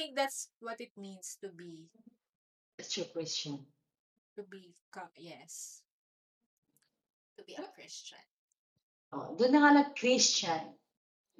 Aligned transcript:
think 0.00 0.16
that's 0.16 0.48
what 0.64 0.80
it 0.80 0.88
means 0.96 1.36
to 1.44 1.52
be 1.52 1.84
A 2.80 2.84
true 2.88 3.04
Christian. 3.12 3.60
to 4.32 4.42
be 4.48 4.72
yes 5.20 5.84
to 7.36 7.44
be 7.44 7.52
a 7.56 7.68
Christian. 7.76 8.20
Oh, 9.12 9.32
doon 9.36 9.52
na 9.52 9.58
nga 9.64 9.70
lang 9.76 9.88
Christian. 9.96 10.76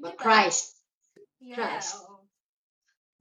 But 0.01 0.17
Diba? 0.17 0.25
Christ. 0.25 0.81
Yeah. 1.41 1.57
Christ. 1.57 1.93
Mm. 2.01 2.25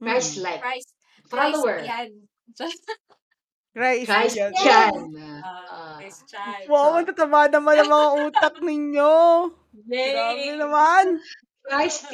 Christ-like. 0.00 0.60
Christ. 0.64 0.90
Follower. 1.28 1.76
Christian. 1.84 2.08
Christ. 2.56 2.84
Christian. 3.76 4.50
Ah, 5.44 5.44
Ah. 5.44 5.96
Christian. 6.00 6.56
Wow, 6.72 6.96
matataba 7.00 7.52
naman 7.52 7.84
ang 7.84 7.90
mga 7.92 8.08
utak 8.28 8.54
ninyo. 8.64 9.14
Grabe 9.88 10.48
naman. 10.56 11.04
Christ 11.68 12.08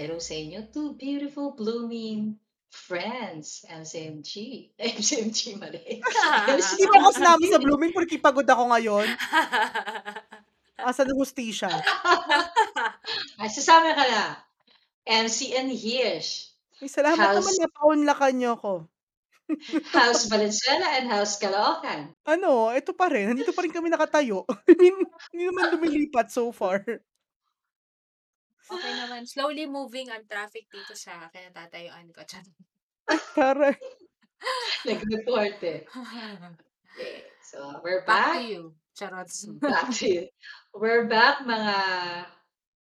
hello 0.00 0.16
sa 0.16 0.32
inyo, 0.32 0.72
two 0.72 0.96
beautiful 0.96 1.52
blooming 1.52 2.40
friends, 2.72 3.68
MCMG. 3.68 4.32
MCMG 4.96 5.60
mali. 5.60 6.00
Hindi 6.48 6.84
mo 6.88 6.96
ako 7.04 7.10
sinabi 7.20 7.44
sa 7.52 7.60
Blooming 7.60 7.92
porque 7.92 8.16
pagod 8.16 8.48
ako 8.48 8.72
ngayon. 8.72 9.04
Asa 10.88 11.04
ng 11.04 11.20
hustisya? 11.20 11.68
Ay, 13.36 13.52
sasama 13.52 13.92
ka 13.92 14.04
na. 14.08 14.24
MCN 15.04 15.68
Hirsch, 15.68 16.56
Ay, 16.80 16.88
salamat 16.88 17.20
House- 17.20 17.36
naman 17.44 17.54
napaunlakan 17.60 18.34
niyo 18.40 18.54
ko. 18.56 18.74
House 19.92 20.30
Valenzuela 20.30 20.96
and 20.96 21.12
House 21.12 21.36
Caloocan. 21.36 22.16
Ano, 22.24 22.72
ito 22.72 22.96
pa 22.96 23.12
rin. 23.12 23.28
Nandito 23.28 23.52
pa 23.52 23.66
rin 23.66 23.74
kami 23.74 23.92
nakatayo. 23.92 24.48
I 24.64 24.72
mean, 24.78 24.96
Hindi 25.34 25.44
naman 25.50 25.74
lumilipat 25.76 26.32
so 26.32 26.48
far. 26.54 26.80
Okay 28.70 28.92
naman. 29.02 29.26
Slowly 29.26 29.66
moving 29.66 30.08
ang 30.08 30.24
traffic 30.24 30.70
dito 30.70 30.94
sa 30.94 31.28
kinatatayuan 31.28 32.08
ko. 32.14 32.22
Chan. 32.24 32.46
Tara. 33.34 33.74
Nag-report 34.86 35.58
eh. 35.66 35.84
Okay, 35.84 37.26
so 37.44 37.76
we're 37.84 38.06
Back 38.08 38.24
to 38.24 38.40
back. 38.40 38.48
you. 38.48 38.60
Charot. 38.96 39.28
Back 39.60 39.88
to 40.00 40.04
you. 40.06 40.24
We're 40.72 41.04
back 41.06 41.44
mga 41.44 41.74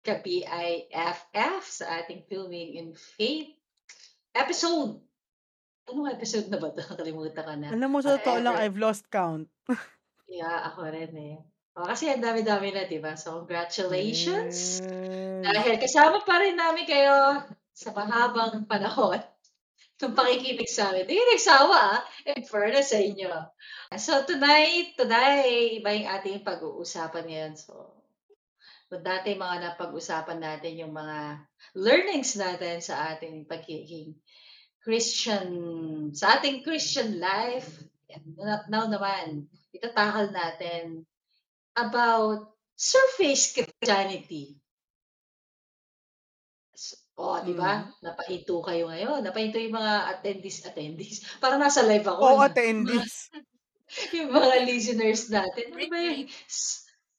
ka-BIFF 0.03 1.63
sa 1.65 1.85
ating 1.99 2.27
Filming 2.29 2.79
in 2.79 2.87
Faith 2.93 3.51
episode. 4.31 5.01
Anong 5.87 6.11
episode 6.13 6.47
na 6.51 6.59
ba 6.59 6.69
ito? 6.69 6.83
Nakalimutan 6.91 7.43
ka 7.43 7.53
na. 7.55 7.71
Alam 7.73 7.89
mo, 7.89 7.99
sa 8.03 8.15
totoo 8.19 8.37
lang. 8.43 8.55
I've 8.59 8.77
lost 8.79 9.07
count. 9.09 9.47
Yeah, 10.27 10.67
ako 10.67 10.91
rin 10.91 11.15
eh. 11.15 11.39
O, 11.77 11.85
kasi 11.85 12.09
ang 12.09 12.25
dami-dami 12.25 12.73
na, 12.73 12.89
di 12.89 12.97
ba? 12.97 13.13
So, 13.13 13.45
congratulations! 13.45 14.81
Yes. 14.81 15.45
Dahil 15.45 15.77
kasama 15.77 16.25
pa 16.25 16.41
rin 16.41 16.57
namin 16.57 16.89
kayo 16.89 17.45
sa 17.69 17.93
mahabang 17.93 18.65
panahon 18.65 19.21
ng 20.01 20.17
pakikinig 20.17 20.65
sa 20.65 20.89
amin. 20.89 21.05
Hindi 21.05 21.21
nagsawa, 21.21 22.01
ah. 22.01 22.01
In 22.33 22.41
fairness 22.49 22.89
sa 22.89 22.97
inyo. 22.97 23.29
So, 23.93 24.25
tonight, 24.25 24.97
today, 24.97 25.77
iba 25.77 25.93
yung 25.93 26.09
ating 26.17 26.41
pag-uusapan 26.41 27.29
ngayon. 27.29 27.53
So, 27.61 27.93
kung 28.89 29.05
dati 29.05 29.37
mga 29.37 29.77
napag-usapan 29.77 30.41
natin 30.41 30.81
yung 30.81 30.97
mga 30.97 31.45
learnings 31.77 32.33
natin 32.41 32.81
sa 32.81 33.13
ating 33.13 33.45
pagiging 33.45 34.17
Christian, 34.81 35.45
sa 36.09 36.41
ating 36.41 36.65
Christian 36.65 37.21
life, 37.21 37.69
now 38.65 38.89
naman, 38.89 39.45
itatakal 39.69 40.33
natin 40.33 41.05
about 41.77 42.57
surface 42.73 43.53
Christianity. 43.53 44.57
Oh, 47.17 47.41
di 47.41 47.57
ba? 47.57 47.81
Mhm. 47.81 48.05
Napahinto 48.05 48.61
kayo 48.61 48.93
ngayon. 48.93 49.25
Napahinto 49.25 49.57
yung 49.57 49.73
mga 49.73 49.93
attendees, 50.13 50.61
attendees. 50.69 51.17
Parang 51.41 51.57
nasa 51.57 51.81
live 51.81 52.05
ako. 52.05 52.21
Oo, 52.21 52.37
no? 52.37 52.45
attendees. 52.45 53.33
yung 54.17 54.29
mga 54.29 54.55
listeners 54.69 55.25
natin. 55.33 55.73
Ano 55.73 55.89
ba 55.89 55.97
yung... 55.97 56.29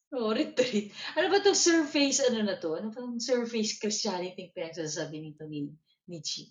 Oh, 0.09 0.32
retreat. 0.32 0.94
Ano 1.19 1.28
ba 1.28 1.43
itong 1.43 1.59
surface, 1.59 2.25
ano 2.25 2.41
na 2.41 2.56
to? 2.56 2.78
Ano 2.78 2.94
itong 2.94 3.21
surface 3.21 3.77
Christianity 3.77 4.49
yung 4.49 4.56
pinagsasabi 4.56 5.16
nito 5.21 5.44
ni, 5.44 5.69
ni 6.09 6.19
Chi? 6.25 6.49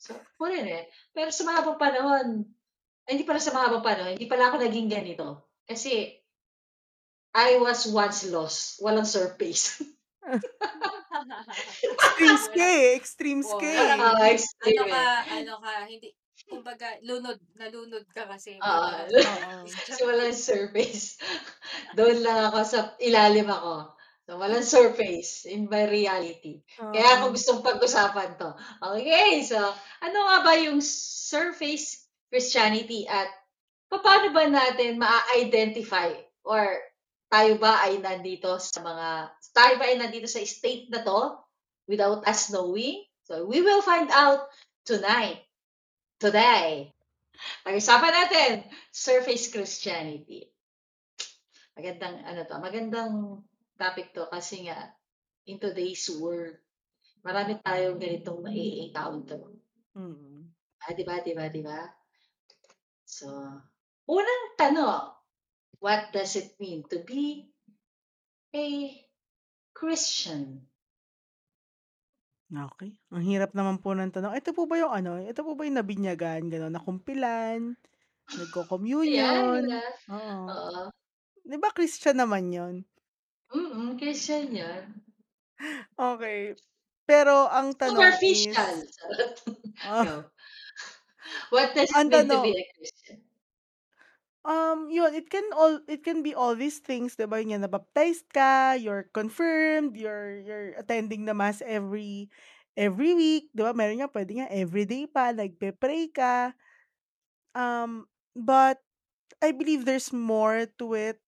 So, 0.00 0.16
rin 0.42 0.66
eh. 0.66 0.90
Pero 1.14 1.30
sa 1.30 1.46
mahabang 1.46 1.78
panahon, 1.78 2.42
ay, 3.06 3.14
hindi 3.14 3.22
pala 3.22 3.38
sa 3.38 3.54
mahabang 3.54 3.84
panahon, 3.84 4.18
hindi 4.18 4.26
pala 4.26 4.50
ako 4.50 4.58
naging 4.58 4.88
ganito. 4.90 5.54
Kasi, 5.62 6.18
I 7.36 7.60
was 7.60 7.84
once 7.84 8.24
lost. 8.24 8.80
Walang 8.80 9.04
surface. 9.04 9.76
Extreme 11.84 12.38
ske. 12.38 12.70
Extreme 12.96 13.42
ske. 13.44 13.70
Parang- 13.76 14.00
Ah, 14.00 14.12
ano 14.16 14.32
extreme 14.32 14.88
ka, 14.88 15.04
eh. 15.22 15.36
ano 15.42 15.52
ka, 15.60 15.72
hindi, 15.86 16.08
kumbaga, 16.48 16.88
lunod, 17.02 17.38
nalunod 17.54 18.04
ka 18.10 18.24
kasi. 18.26 18.58
Ah, 18.58 19.04
diba? 19.06 19.22
Kasi 19.86 20.00
walang 20.04 20.34
surface. 20.34 21.16
Doon 21.98 22.22
lang 22.22 22.50
ako 22.50 22.58
sa 22.64 22.78
ilalim 23.00 23.48
ako. 23.48 23.92
So, 24.26 24.42
walang 24.42 24.66
surface 24.66 25.46
in 25.46 25.70
my 25.70 25.86
reality. 25.86 26.58
Kaya 26.74 27.22
ako 27.22 27.30
gustong 27.32 27.62
pag-usapan 27.62 28.34
to. 28.36 28.50
Okay, 28.82 29.46
so 29.46 29.58
ano 30.02 30.18
nga 30.26 30.38
ba 30.42 30.52
yung 30.58 30.82
surface 30.82 32.10
Christianity 32.26 33.06
at 33.06 33.30
paano 33.86 34.34
ba 34.34 34.50
natin 34.50 34.98
ma-identify 34.98 36.10
or 36.42 36.66
tayo 37.26 37.58
ba 37.58 37.82
ay 37.82 37.98
nandito 37.98 38.56
sa 38.58 38.80
mga, 38.82 39.08
tayo 39.50 39.74
ba 39.78 39.84
ay 39.90 39.96
nandito 39.98 40.30
sa 40.30 40.42
state 40.42 40.90
na 40.90 41.02
to 41.02 41.34
without 41.90 42.22
us 42.26 42.50
knowing? 42.50 43.02
So 43.26 43.46
we 43.46 43.62
will 43.62 43.82
find 43.82 44.10
out 44.14 44.46
tonight, 44.86 45.42
today. 46.22 46.94
Pag-usapan 47.66 48.12
natin, 48.14 48.52
surface 48.94 49.50
Christianity. 49.50 50.48
Magandang, 51.76 52.24
ano 52.24 52.40
to, 52.46 52.56
magandang 52.56 53.12
topic 53.76 54.14
to 54.16 54.24
kasi 54.32 54.70
nga, 54.70 54.94
in 55.44 55.60
today's 55.60 56.08
world, 56.16 56.56
marami 57.20 57.58
tayong 57.60 58.00
ganitong 58.00 58.40
mai-encounter. 58.40 59.42
Mm. 59.92 60.48
Ah, 60.86 60.94
di 60.94 61.02
ba, 61.02 61.20
di 61.20 61.32
ba, 61.34 61.44
di 61.50 61.60
ba? 61.60 61.84
So, 63.04 63.28
unang 64.06 64.44
tanong, 64.56 65.15
what 65.80 66.12
does 66.12 66.36
it 66.36 66.58
mean 66.60 66.84
to 66.90 66.98
be 67.00 67.50
a 68.54 69.06
Christian? 69.74 70.68
Okay. 72.50 72.90
Ang 73.14 73.24
hirap 73.26 73.50
naman 73.58 73.82
po 73.82 73.90
ng 73.94 74.10
tanong. 74.14 74.34
Ito 74.38 74.50
po 74.54 74.62
ba 74.70 74.78
yung 74.78 74.92
ano? 74.94 75.12
Ito 75.18 75.40
po 75.46 75.58
ba 75.58 75.66
yung 75.66 75.78
nabinyagan? 75.82 76.46
Gano'n, 76.46 76.74
nakumpilan? 76.78 77.74
Yan, 79.06 79.50
Nagko-communion? 79.50 79.62
diba? 79.66 79.82
Oo. 80.14 80.46
Oo. 80.50 80.82
Di 81.50 81.56
ba 81.62 81.70
Christian 81.76 82.16
naman 82.22 82.44
yon? 82.58 82.74
Mm 83.54 83.98
Christian 83.98 84.54
yan. 84.54 84.84
Okay. 85.98 86.56
Pero 87.06 87.46
ang 87.48 87.72
tanong 87.78 88.12
Superficial. 88.12 88.82
is... 88.82 88.90
Charot. 88.98 89.34
Ah, 89.82 90.04
Go. 90.04 90.30
What 91.50 91.74
does 91.74 91.90
it 91.96 91.96
ang 91.96 92.06
mean 92.06 92.28
to 92.30 92.36
tanong, 92.36 92.38
be 92.38 92.54
a 92.54 92.64
Christian? 92.78 93.25
Um, 94.46 94.88
yun, 94.88 95.12
it 95.12 95.28
can 95.28 95.44
all, 95.52 95.82
it 95.90 96.06
can 96.06 96.22
be 96.22 96.32
all 96.32 96.54
these 96.54 96.78
things, 96.78 97.18
di 97.18 97.26
ba? 97.26 97.42
Yung 97.42 97.60
nabaptized 97.60 98.30
ka, 98.30 98.78
you're 98.78 99.10
confirmed, 99.12 99.98
you're, 99.98 100.40
you're 100.40 100.70
attending 100.78 101.26
the 101.26 101.34
mass 101.34 101.60
every, 101.66 102.30
every 102.78 103.12
week, 103.12 103.50
di 103.50 103.66
ba? 103.66 103.74
Meron 103.74 104.00
nga, 104.00 104.08
pwede 104.14 104.38
nga, 104.38 104.48
everyday 104.48 105.10
pa, 105.10 105.34
nagpe-pray 105.34 106.14
ka. 106.14 106.54
Um, 107.52 108.06
but, 108.32 108.78
I 109.42 109.52
believe 109.52 109.84
there's 109.84 110.16
more 110.16 110.64
to 110.80 110.94
it 110.96 111.20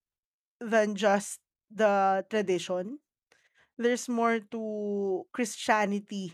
than 0.65 0.97
just 0.97 1.45
the 1.69 2.25
tradition. 2.33 2.99
There's 3.77 4.09
more 4.09 4.41
to 4.51 4.63
Christianity. 5.31 6.33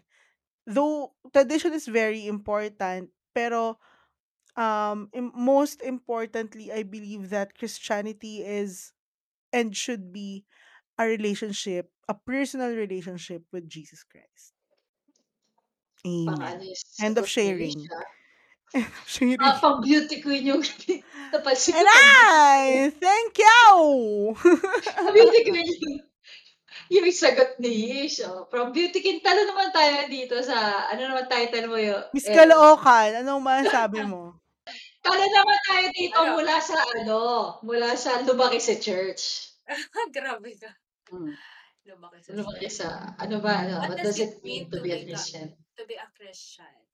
Though 0.64 1.12
tradition 1.34 1.74
is 1.74 1.90
very 1.90 2.30
important, 2.30 3.10
pero 3.34 3.76
um 4.56 5.10
im- 5.12 5.34
most 5.34 5.82
importantly, 5.82 6.70
I 6.72 6.82
believe 6.82 7.30
that 7.30 7.54
Christianity 7.58 8.42
is 8.42 8.92
and 9.52 9.74
should 9.76 10.12
be 10.12 10.44
a 10.98 11.06
relationship, 11.06 11.90
a 12.08 12.14
personal 12.14 12.70
relationship 12.74 13.42
with 13.50 13.66
Jesus 13.68 14.02
Christ. 14.06 14.54
Pang 16.04 16.38
Amen. 16.38 16.60
ano 16.60 16.62
yung 16.68 16.80
End 17.00 17.16
of 17.18 17.24
sagot 17.26 17.30
ni 17.30 17.32
sharing. 17.32 17.78
Risha? 17.80 18.00
Sharing. 19.06 19.38
Ah, 19.40 19.56
pang 19.62 19.78
beauty 19.80 20.18
queen 20.20 20.44
yung 20.50 20.62
napansin 21.32 21.72
ko. 21.72 21.86
I 21.86 22.90
thank 22.92 23.38
you. 23.38 24.34
Beauty 25.14 25.40
queen 25.46 25.64
yung, 25.64 25.96
yung 26.90 27.06
sagot 27.14 27.56
ni 27.62 28.04
Ish. 28.04 28.26
Oh. 28.26 28.44
From 28.50 28.74
beauty 28.74 28.98
queen, 29.00 29.22
talo 29.22 29.46
naman 29.46 29.70
tayo 29.70 30.10
dito 30.10 30.36
sa, 30.42 30.90
ano 30.90 31.00
naman 31.06 31.24
title 31.30 31.70
mo 31.70 31.78
yun? 31.78 32.02
Miss 32.12 32.26
Eh, 32.28 32.34
Caloocan, 32.34 33.22
anong 33.22 33.40
masasabi 33.40 34.02
mo? 34.04 34.36
Paano 35.04 35.24
naman 35.28 35.58
tayo 35.68 35.86
dito 35.92 36.16
Ano? 36.16 36.40
mula 36.40 36.56
sa 36.64 36.76
ano, 36.96 37.18
mula 37.60 37.92
sa 37.92 38.24
lumaki 38.24 38.56
sa 38.56 38.74
church? 38.80 39.52
Grabe 40.16 40.56
ka. 40.56 40.72
Hmm. 41.12 41.36
Lumaki 41.84 42.24
sa 42.24 42.32
Lumaki 42.32 42.68
church. 42.68 42.76
sa, 42.80 42.88
ano 43.20 43.36
ba, 43.44 43.68
ano, 43.68 43.74
What 43.84 43.92
what 43.92 43.98
does 44.00 44.16
does 44.16 44.24
it 44.24 44.40
mean 44.40 44.64
mean 44.64 44.72
to 44.72 44.80
be 44.80 44.90
a 44.96 45.04
Christian? 45.04 45.52
to 45.76 45.84
be 45.84 45.96
a 46.00 46.08
Christian? 46.16 46.88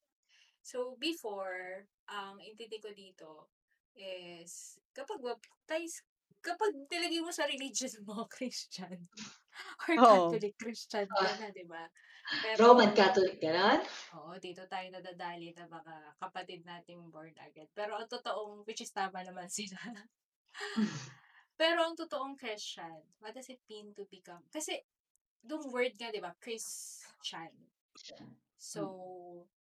So, 0.67 0.99
before, 0.99 1.87
ang 2.11 2.43
intindi 2.43 2.83
ko 2.83 2.91
dito 2.91 3.31
is, 3.95 4.79
kapag 4.91 5.23
baptize, 5.23 6.03
kapag 6.43 6.75
nilagay 6.91 7.23
mo 7.23 7.31
sa 7.31 7.47
religion 7.47 7.91
mo, 8.03 8.27
Christian, 8.35 9.06
or 9.87 9.95
Oo. 9.95 10.35
Catholic 10.35 10.55
Christian 10.59 11.06
ka 11.06 11.31
na, 11.39 11.55
di 11.55 11.63
ba? 11.67 11.87
Pero, 12.43 12.72
Roman 12.72 12.93
Catholic, 12.94 13.43
gano'n? 13.43 13.81
Oo, 14.20 14.38
dito 14.38 14.62
tayo 14.70 14.87
nadadali 14.93 15.50
na 15.56 15.67
baka 15.67 16.14
kapatid 16.22 16.62
nating 16.62 17.11
born 17.11 17.34
again. 17.43 17.67
Pero 17.75 17.99
ang 17.99 18.06
totoong, 18.06 18.62
which 18.64 18.81
is 18.84 18.93
tama 18.94 19.25
naman 19.26 19.50
sila. 19.58 19.78
Pero 21.61 21.84
ang 21.84 21.99
totoong 21.99 22.38
Christian, 22.38 23.02
what 23.20 23.34
does 23.37 23.50
it 23.50 23.61
mean 23.69 23.93
to 23.93 24.06
become? 24.08 24.40
Kasi, 24.49 24.81
yung 25.44 25.69
word 25.69 25.93
nga, 25.99 26.08
di 26.12 26.22
ba, 26.22 26.32
Christian. 26.40 27.52
So, 28.56 28.81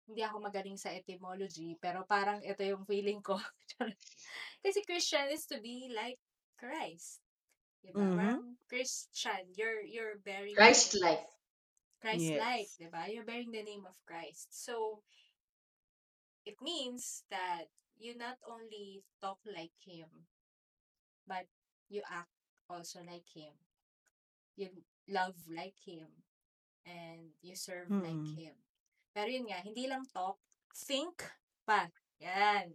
hindi 0.06 0.22
ako 0.22 0.38
magaling 0.38 0.78
sa 0.78 0.94
etymology, 0.94 1.74
pero 1.82 2.06
parang 2.06 2.38
ito 2.42 2.62
yung 2.62 2.86
feeling 2.86 3.18
ko. 3.22 3.38
Kasi 4.64 4.78
Christian 4.86 5.30
is 5.34 5.46
to 5.50 5.58
be 5.58 5.90
like 5.90 6.18
Christ. 6.58 7.22
Diba? 7.82 8.02
Mhm. 8.02 8.14
Parang 8.18 8.44
Christian, 8.66 9.42
you're, 9.54 9.82
you're 9.86 10.18
bearing 10.22 10.54
Christ-like. 10.54 11.26
Christ-like, 12.06 12.70
Yes. 12.70 12.78
diba? 12.78 13.02
You're 13.10 13.26
bearing 13.26 13.50
the 13.50 13.66
name 13.66 13.82
of 13.82 13.98
Christ. 14.06 14.54
So, 14.54 15.02
it 16.46 16.54
means 16.62 17.26
that 17.34 17.66
you 17.98 18.14
not 18.14 18.38
only 18.46 19.02
talk 19.18 19.42
like 19.42 19.74
Him, 19.82 20.30
but 21.26 21.50
you 21.90 22.02
act 22.06 22.30
also 22.70 23.02
like 23.02 23.26
Him. 23.34 23.58
You 24.54 24.70
love 25.10 25.34
like 25.50 25.74
Him. 25.82 26.22
And 26.86 27.34
you 27.42 27.58
serve 27.58 27.90
like 27.90 28.14
Mm. 28.14 28.38
Him. 28.38 28.54
Pero 29.10 29.26
yun 29.26 29.50
nga, 29.50 29.58
hindi 29.58 29.90
lang 29.90 30.06
talk, 30.06 30.38
think 30.70 31.18
pa. 31.66 31.90
Yan. 32.22 32.70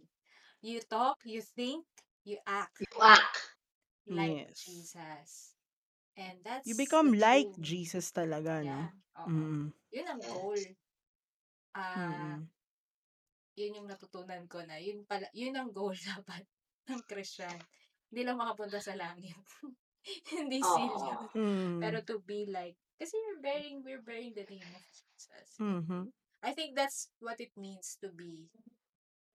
You 0.60 0.84
talk, 0.84 1.24
you 1.24 1.40
think, 1.40 1.88
you 2.28 2.36
act 2.44 2.84
You 2.84 3.00
act. 3.00 3.56
like 4.04 4.52
Yes. 4.52 4.60
Jesus. 4.68 5.56
And 6.16 6.36
that's 6.44 6.68
You 6.68 6.76
become 6.76 7.16
like 7.16 7.48
Jesus 7.56 8.12
talaga, 8.12 8.60
no? 8.60 8.68
Yeah. 8.68 8.88
Oo. 9.24 9.28
Mm. 9.32 9.64
Yun 9.92 10.06
ang 10.08 10.20
goal. 10.20 10.60
Ah, 11.72 12.36
Mm. 12.36 12.40
yun 13.56 13.76
yung 13.80 13.88
natutunan 13.88 14.44
ko 14.48 14.60
na 14.64 14.76
yun 14.80 15.04
pala 15.08 15.28
yun 15.32 15.56
ang 15.56 15.72
goal 15.72 15.92
dapat 16.20 16.44
ng 16.88 17.00
Christian. 17.08 17.56
Hindi 18.12 18.28
lang 18.28 18.36
makapunta 18.36 18.76
sa 18.80 18.92
langit. 18.92 19.36
Hindi 20.36 20.60
sila. 20.60 21.32
Mm. 21.32 21.80
Pero 21.80 21.98
to 22.04 22.20
be 22.20 22.44
like 22.44 22.76
kasi 23.00 23.16
you're 23.16 23.40
bearing 23.40 23.80
we're 23.80 24.04
bearing 24.04 24.36
the 24.36 24.44
name 24.48 24.68
of 24.68 24.84
Jesus. 24.92 25.48
Mhm. 25.56 26.12
I 26.42 26.52
think 26.52 26.74
that's 26.76 27.08
what 27.22 27.38
it 27.40 27.54
means 27.56 27.96
to 28.02 28.10
be 28.12 28.50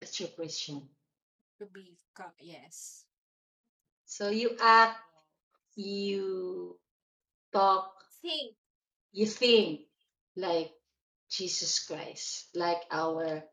A 0.04 0.08
true 0.10 0.32
Christian. 0.36 0.84
to 1.62 1.66
be 1.72 1.96
yes. 2.44 3.08
So 4.04 4.28
you 4.28 4.60
act, 4.60 5.00
you 5.76 6.76
talk, 7.52 7.92
Think 8.26 8.58
you 9.14 9.30
think 9.30 9.86
like 10.36 10.74
Jesus 11.30 11.86
Christ, 11.86 12.52
like 12.58 12.84
our 12.92 13.44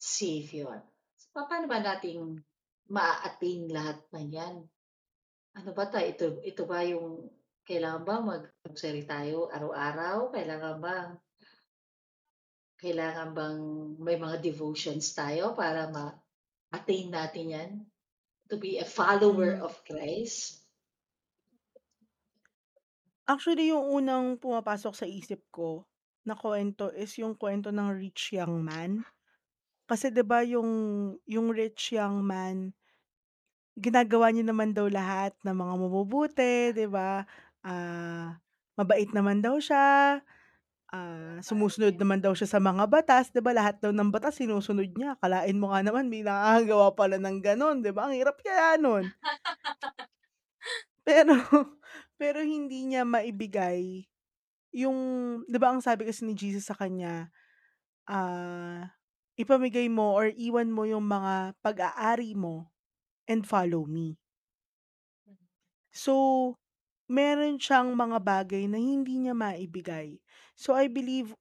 Savior. 0.00 0.82
So, 1.14 1.26
pa- 1.36 1.46
paano 1.46 1.68
ba 1.70 1.78
nating 1.78 2.42
ma-attain 2.90 3.70
lahat 3.70 4.02
na 4.10 4.22
yan? 4.24 4.56
Ano 5.54 5.70
ba 5.76 5.86
tayo? 5.86 6.06
Ito, 6.06 6.26
ito 6.42 6.62
ba 6.66 6.82
yung 6.82 7.28
kailangan 7.66 8.02
ba 8.02 8.16
mag-sari 8.20 9.06
tayo 9.06 9.46
araw-araw? 9.50 10.34
Kailangan 10.34 10.76
ba 10.82 10.96
kailangan 12.76 13.32
bang 13.32 13.58
may 13.96 14.20
mga 14.20 14.36
devotions 14.44 15.16
tayo 15.16 15.56
para 15.56 15.88
ma-attain 15.88 17.08
natin 17.08 17.46
yan? 17.48 17.70
To 18.52 18.60
be 18.60 18.76
a 18.78 18.86
follower 18.86 19.58
Mm. 19.58 19.64
of 19.64 19.74
Christ? 19.82 20.65
Actually, 23.26 23.74
yung 23.74 23.90
unang 23.90 24.38
pumapasok 24.38 24.94
sa 24.94 25.06
isip 25.06 25.42
ko 25.50 25.82
na 26.26 26.38
kwento 26.38 26.94
is 26.94 27.10
yung 27.18 27.34
kwento 27.34 27.74
ng 27.74 27.90
rich 27.98 28.34
young 28.38 28.62
man. 28.62 29.02
Kasi 29.90 30.10
'di 30.14 30.24
ba 30.26 30.40
yung 30.46 30.70
yung 31.26 31.48
rich 31.54 31.94
young 31.98 32.22
man, 32.22 32.74
ginagawa 33.76 34.26
niya 34.32 34.44
naman 34.48 34.72
daw 34.76 34.86
lahat 34.88 35.32
ng 35.44 35.56
mga 35.56 35.74
mabubuti, 35.82 36.54
'di 36.72 36.86
ba? 36.88 37.24
Ah, 37.66 38.38
mabait 38.78 39.08
naman 39.12 39.40
daw 39.44 39.56
siya, 39.60 40.20
ah, 40.94 41.36
sumusunod 41.42 41.94
naman 42.00 42.20
daw 42.24 42.32
siya 42.36 42.48
sa 42.50 42.60
mga 42.62 42.84
batas, 42.90 43.30
'di 43.32 43.40
ba? 43.44 43.52
Lahat 43.56 43.76
daw 43.82 43.92
ng 43.94 44.10
batas 44.14 44.38
sinusunod 44.40 44.90
niya. 44.96 45.16
Akalain 45.18 45.56
mo 45.60 45.72
nga 45.74 45.82
naman 45.86 46.08
may 46.12 46.22
nakakagawa 46.26 46.88
pala 46.98 47.16
ng 47.20 47.38
gano'n, 47.44 47.76
'di 47.84 47.92
ba? 47.96 48.08
Ang 48.10 48.14
hirap 48.18 48.38
kaya 48.44 48.78
nun. 48.80 49.12
Pero 51.06 51.34
pero 52.20 52.40
hindi 52.44 52.84
niya 52.88 53.04
maibigay 53.04 54.08
yung 54.76 54.98
'di 55.48 55.58
ba 55.60 55.72
ang 55.72 55.80
sabi 55.84 56.04
kasi 56.08 56.24
ni 56.28 56.34
Jesus 56.36 56.68
sa 56.68 56.76
kanya, 56.76 57.32
ah, 58.08 58.92
ipamigay 59.40 59.88
mo 59.88 60.16
or 60.16 60.32
iwan 60.36 60.70
mo 60.72 60.84
yung 60.88 61.04
mga 61.06 61.56
pag-aari 61.64 62.36
mo 62.36 62.72
and 63.28 63.44
follow 63.48 63.84
me. 63.88 64.18
So, 65.94 66.14
meron 67.08 67.56
siyang 67.62 67.94
mga 67.96 68.18
bagay 68.20 68.64
na 68.68 68.78
hindi 68.80 69.16
niya 69.22 69.34
maibigay. 69.36 70.18
So, 70.58 70.74
I 70.76 70.90
believe 70.90 71.32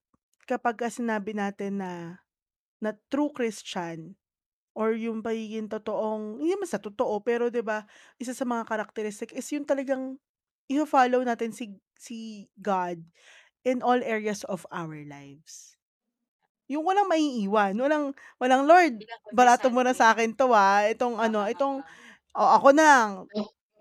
kapagka 0.46 0.88
sinabi 0.94 1.34
natin 1.34 1.82
na 1.82 2.22
na 2.84 2.94
true 3.10 3.32
Christian 3.34 4.16
or 4.78 4.94
yung 4.96 5.24
pagiging 5.26 5.68
totoong 5.72 6.40
hindi 6.42 6.54
naman 6.56 6.70
sa 6.70 6.80
totoo 6.82 7.20
pero 7.24 7.50
'di 7.50 7.64
ba, 7.66 7.88
isa 8.22 8.36
sa 8.36 8.46
mga 8.48 8.68
characteristic 8.70 9.32
is 9.36 9.48
yung 9.56 9.66
talagang 9.68 10.20
ifo-follow 10.72 11.22
natin 11.26 11.52
si 11.56 11.78
si 11.98 12.48
God 12.60 13.02
in 13.66 13.82
all 13.82 14.00
areas 14.04 14.44
of 14.48 14.66
our 14.74 14.96
lives. 15.06 15.78
Yung 16.70 16.82
walang 16.86 17.10
maiiwan, 17.10 17.78
walang 17.78 18.06
walang, 18.42 18.64
"Lord, 18.66 19.06
barato 19.30 19.70
mo 19.70 19.86
na 19.86 19.94
sa 19.94 20.14
akin 20.14 20.34
'to, 20.34 20.50
ah, 20.54 20.86
itong 20.90 21.18
ano, 21.22 21.46
itong 21.46 21.86
oo. 21.86 22.38
o 22.38 22.42
ako 22.62 22.70
na." 22.74 22.90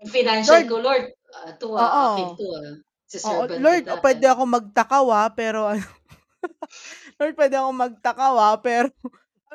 Financial 0.05 0.53
Lord 0.53 0.67
ko, 0.69 0.75
Lord, 0.85 1.05
ah, 1.33 1.51
'to 1.57 1.67
ah, 1.77 1.89
Oo. 1.89 2.05
akin 2.13 2.27
'to 2.37 2.45
ah. 2.61 2.73
Oo, 3.25 3.41
Lord, 3.57 3.83
kita. 3.85 3.91
oh, 3.95 3.99
puwede 4.03 4.25
akong 4.29 4.51
magtakaw, 4.53 5.05
ah, 5.09 5.29
pero 5.33 5.65
ano 5.73 5.81
Lord, 7.19 7.33
puwede 7.37 7.55
akong 7.57 7.79
magtakaw, 7.79 8.33
ah, 8.37 8.57
pero 8.61 8.89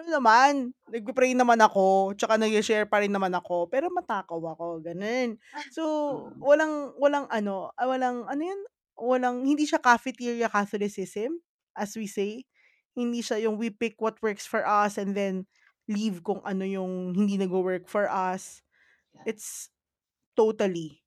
ano 0.00 0.09
naman, 0.11 0.73
nagpe-pray 0.90 1.33
naman 1.37 1.61
ako, 1.61 2.16
tsaka 2.16 2.40
nag-she-share 2.40 2.88
pa 2.88 3.04
rin 3.04 3.12
naman 3.12 3.33
ako, 3.37 3.69
pero 3.71 3.92
matakaw 3.92 4.40
ako, 4.57 4.80
gano'n. 4.85 5.37
So, 5.71 5.85
Mm. 6.11 6.42
walang 6.42 6.97
walang 6.99 7.28
ano, 7.30 7.71
ah, 7.78 7.87
walang 7.88 8.25
ano 8.28 8.42
'yun, 8.42 8.61
walang 8.99 9.45
hindi 9.47 9.64
siya 9.69 9.78
cafeteria 9.83 10.49
Catholicism, 10.50 11.40
as 11.76 11.95
we 11.97 12.09
say. 12.11 12.45
Hindi 12.97 13.23
siya 13.23 13.38
yung 13.47 13.57
we 13.61 13.71
pick 13.71 14.00
what 14.02 14.19
works 14.25 14.45
for 14.49 14.64
us 14.66 14.97
and 14.99 15.14
then 15.16 15.47
leave 15.88 16.23
kung 16.26 16.40
ano 16.45 16.64
yung 16.66 17.14
hindi 17.16 17.37
nagwo-work 17.38 17.87
for 17.88 18.09
us. 18.11 18.62
It's 19.26 19.71
totally, 20.37 21.02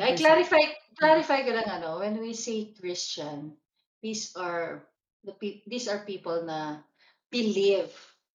I 0.00 0.14
100%. 0.14 0.18
clarify 0.18 0.58
Mm. 0.98 0.98
clarify 0.98 1.46
ko 1.46 1.54
lang 1.54 1.70
ano, 1.70 2.02
when 2.02 2.18
we 2.18 2.34
say 2.34 2.74
Christian, 2.74 3.54
these 4.02 4.34
are 4.34 4.90
the 5.22 5.32
pe 5.38 5.62
these 5.70 5.86
are 5.86 6.02
people 6.02 6.42
na 6.42 6.82
believe 7.34 7.90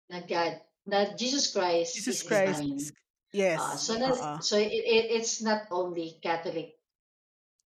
na 0.07 0.23
God 0.23 0.63
na 0.87 1.11
Jesus 1.19 1.51
Christ 1.51 1.99
Jesus 1.99 2.23
is 2.23 2.27
Christ 2.27 2.63
divine. 2.63 2.79
is 2.79 2.95
yes, 3.35 3.59
Ah, 3.59 3.75
so 3.75 3.99
na, 3.99 4.15
oo. 4.15 4.39
so 4.39 4.55
it, 4.55 4.71
it, 4.71 5.11
it's 5.11 5.43
not 5.43 5.67
only 5.75 6.15
Catholic 6.23 6.79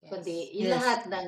kundi 0.10 0.50
Yes. 0.50 0.58
yung 0.58 0.70
Yes. 0.74 0.76
lahat 0.82 1.02
ng 1.14 1.28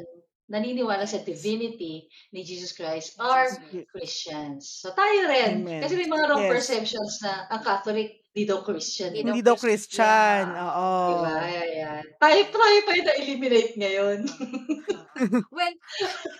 naniniwala 0.51 1.05
sa 1.07 1.21
divinity 1.21 2.09
ni 2.33 2.41
Jesus 2.43 2.73
Christ 2.73 3.15
are. 3.21 3.47
Ye 3.71 3.85
Christians. 3.91 4.81
So 4.81 4.95
tayo 4.95 5.27
rin, 5.27 5.67
kasi 5.67 5.93
Amen. 5.95 5.99
may 5.99 6.09
mga 6.09 6.25
wrong 6.31 6.43
Yes. 6.47 6.51
perceptions 6.51 7.19
na 7.21 7.45
ang 7.51 7.61
Catholic 7.61 8.20
di 8.31 8.43
daw 8.43 8.63
Christian 8.63 9.11
Hindi 9.11 9.19
eh. 9.19 9.23
daw 9.23 9.31
Hindi 9.33 9.43
daw 9.43 9.55
Christian. 9.55 10.43
Christian, 10.47 10.63
Oo. 10.63 10.89
Diba? 11.11 11.35
Ayan. 11.37 12.03
Tayo, 12.15 12.39
tayo 12.47 12.77
pa 12.81 12.91
yung 12.93 13.07
na-eliminate 13.07 13.73
ngayon. 13.75 14.19
Well, 15.51 15.75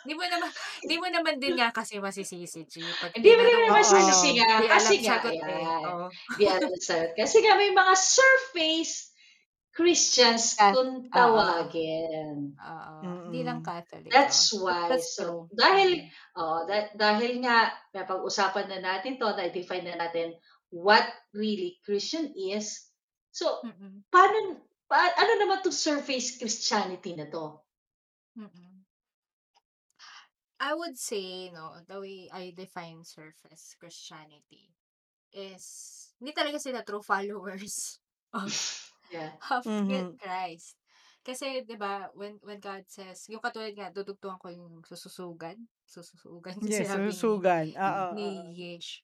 di 0.02 0.14
mo 0.16 0.26
naman 0.26 0.50
di 0.82 0.96
mo 0.98 1.06
naman 1.06 1.38
din 1.38 1.54
nga 1.54 1.70
kasi 1.70 2.02
masisisi, 2.02 2.66
G. 2.66 2.82
Hindi 3.14 3.30
mo 3.30 3.42
naman 3.44 3.78
masisisi 3.78 4.40
nga. 4.40 4.58
Kasi 4.66 4.98
alam 4.98 5.04
nga, 5.04 5.12
sagot 5.14 5.36
eh. 5.36 5.44
ayan. 5.44 5.84
Oo. 5.86 6.06
Di 6.34 6.46
alam 6.48 6.72
sagot. 6.74 7.12
Kasi 7.14 7.38
nga 7.44 7.54
may 7.54 7.70
mga 7.70 7.94
surface 7.94 9.14
Christians 9.72 10.58
kung 10.58 11.08
tawagin. 11.08 12.56
Oo. 12.58 12.94
Hindi 13.28 13.46
lang. 13.46 13.62
Catholic. 13.62 14.10
That's 14.10 14.50
why. 14.52 14.90
That's 14.90 15.14
So, 15.14 15.46
dahil, 15.54 16.02
Mm. 16.02 16.10
oh, 16.36 16.60
da- 16.66 16.92
dahil 16.92 17.40
nga, 17.40 17.70
napag-usapan 17.92 18.66
na 18.68 18.80
natin 18.82 19.16
to, 19.16 19.30
na-define 19.30 19.86
na 19.86 19.96
natin 20.00 20.34
what 20.72 21.06
really 21.36 21.80
Christian 21.86 22.34
is. 22.36 22.90
So, 23.32 23.64
Mm. 23.64 24.04
paano, 24.12 24.64
pa, 24.90 25.12
ano 25.20 25.34
naman 25.40 25.62
itong 25.64 25.76
surface 25.76 26.40
Christianity 26.40 27.16
na 27.16 27.28
to? 27.32 27.64
Mm. 28.38 28.86
I 30.60 30.74
would 30.74 30.98
say, 30.98 31.50
no, 31.52 31.80
the 31.88 32.00
way 32.02 32.30
I 32.32 32.54
define 32.56 33.04
surface 33.06 33.76
Christianity 33.80 34.74
is, 35.34 36.14
hindi 36.20 36.34
talaga 36.34 36.60
sila 36.62 36.84
true 36.86 37.04
followers 37.04 38.00
of, 38.34 38.52
Yeah. 39.10 39.32
of 39.52 39.66
Mhm. 39.66 40.22
Christ. 40.22 40.78
Kasi, 41.26 41.62
di 41.68 41.78
ba, 41.78 42.10
when, 42.18 42.40
when 42.42 42.60
God 42.60 42.86
says, 42.90 43.30
yung 43.30 43.42
katulad 43.44 43.74
nga, 43.78 43.94
dudugtungan 43.94 44.42
ko 44.42 44.50
yung 44.50 44.82
sususugan. 44.86 45.70
Sususugan 45.86 46.58
Yes, 46.72 46.90
sinabi 46.90 47.18
ni, 47.18 47.22
susugan. 47.22 47.74
Oo, 47.78 48.08
ni. 48.10 48.54
Yesh. 48.58 49.02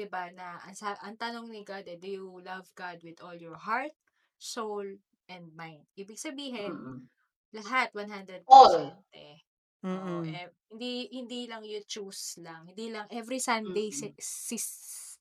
Di 0.00 0.08
ba, 0.08 0.32
na, 0.32 0.56
ang, 0.64 0.72
sa, 0.72 0.96
ang 1.04 1.12
tanong 1.14 1.52
ni 1.52 1.60
God, 1.60 1.84
eh, 1.84 2.00
do 2.00 2.08
you 2.08 2.40
love 2.40 2.64
God 2.72 3.04
with 3.04 3.20
all 3.20 3.36
your 3.36 3.60
heart, 3.60 3.92
soul, 4.40 4.88
and 5.28 5.52
mind? 5.52 5.84
Ibig 5.92 6.16
sabihin, 6.16 6.72
Mm-mm. 6.72 7.04
lahat, 7.52 7.92
100%. 7.92 8.48
All. 8.48 9.04
Eh. 9.12 9.36
Oo, 9.80 10.20
Mm. 10.20 10.28
eh, 10.28 10.48
hindi 10.68 11.08
hindi 11.08 11.48
lang 11.48 11.64
you 11.64 11.80
choose 11.84 12.36
lang. 12.40 12.68
Hindi 12.68 12.92
lang 12.92 13.08
every 13.08 13.40
Sunday 13.40 13.88
si, 13.88 14.12
sis, 14.16 14.64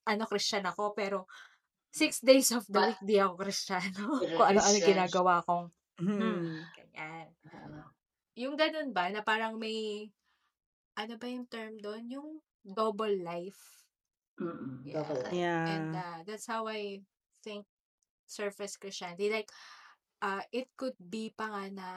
ano 0.03 0.27
Christian 0.27 0.63
ako 0.63 0.91
pero 0.91 1.31
six 1.88 2.19
days 2.19 2.51
of 2.51 2.67
the 2.67 2.75
Ba- 2.75 2.88
week 2.91 3.00
di 3.01 3.15
ako 3.17 3.39
Kristiyano. 3.39 4.03
Kung 4.36 4.48
ano-ano 4.51 4.59
Christian. 4.75 5.00
ginagawa 5.00 5.39
kong 5.48 5.71
hmm, 6.03 6.12
Mm. 6.12 6.55
ganyan. 6.75 7.27
Ah, 7.48 7.88
Yung 8.36 8.55
ganun 8.55 8.91
ba 8.91 9.07
na 9.07 9.24
parang 9.24 9.55
may 9.55 10.12
ano 10.95 11.15
ba 11.15 11.27
yung 11.31 11.48
term 11.48 11.79
doon? 11.79 12.03
Yung 12.12 12.29
double 12.67 13.15
life. 13.15 13.78
Mm-mm. 14.41 14.81
Yeah. 14.84 15.03
Double 15.03 15.19
life. 15.24 15.34
And 15.34 15.93
Yeah. 15.93 16.01
uh, 16.01 16.19
that's 16.25 16.48
how 16.48 16.67
I 16.67 17.01
think 17.43 17.65
surface 18.25 18.77
Christianity. 18.77 19.29
Like, 19.29 19.50
uh, 20.22 20.41
it 20.51 20.67
could 20.77 20.96
be 21.00 21.31
pa 21.36 21.48
nga 21.51 21.63
na 21.72 21.88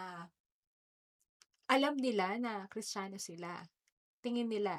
alam 1.73 1.97
nila 1.97 2.37
na 2.37 2.53
Kristiyano 2.69 3.17
sila. 3.17 3.65
Tingin 4.21 4.49
nila. 4.51 4.77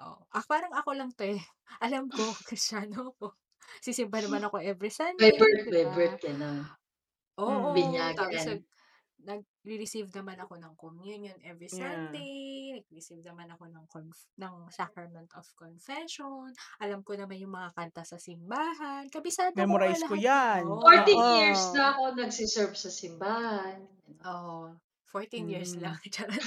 Oh, 0.00 0.18
ah, 0.32 0.44
parang 0.48 0.72
ako 0.74 0.90
lang 0.96 1.10
to 1.14 1.24
eh. 1.36 1.42
Alam 1.84 2.08
ko, 2.10 2.22
Kristiyano 2.48 3.14
ako. 3.14 3.36
Sisimba 3.78 4.18
naman 4.20 4.42
ako 4.44 4.58
every 4.58 4.90
By 4.90 4.96
Sunday, 4.96 5.32
birth, 5.38 5.66
by 5.70 5.84
birth 5.94 6.16
ka 6.18 6.32
na. 6.34 6.66
Oo, 7.38 7.48
Mm. 7.48 7.62
tapos 8.18 8.44
Binyagan. 8.44 8.46
nag, 9.22 9.42
nag-receive 9.62 10.10
naman 10.10 10.38
ako 10.38 10.58
ng 10.58 10.74
communion 10.74 11.38
every 11.46 11.70
Yeah. 11.70 11.78
Sunday, 11.78 12.34
nag-receive 12.76 13.22
naman 13.22 13.46
ako 13.50 13.70
ng, 13.70 13.84
conf- 13.86 14.30
ng 14.34 14.54
sacrament 14.68 15.30
of 15.38 15.46
confession, 15.54 16.50
alam 16.82 17.00
ko 17.06 17.14
naman 17.14 17.38
yung 17.38 17.54
mga 17.54 17.70
kanta 17.72 18.02
sa 18.02 18.18
simbahan, 18.18 19.06
kabisado 19.06 19.54
ko 19.54 19.62
Memorize 19.62 20.02
ko 20.02 20.18
lahat 20.18 20.26
yan. 20.26 20.62
yun. 20.66 20.78
14 20.82 21.14
Oo. 21.14 21.34
years 21.38 21.62
na 21.72 21.82
ako 21.94 22.02
nagsiserve 22.18 22.74
sa 22.74 22.90
simbahan. 22.90 23.78
Oo, 24.26 24.74
14 25.06 25.46
years 25.46 25.78
Mm. 25.78 25.82
lang. 25.86 25.96
Charot. 26.14 26.42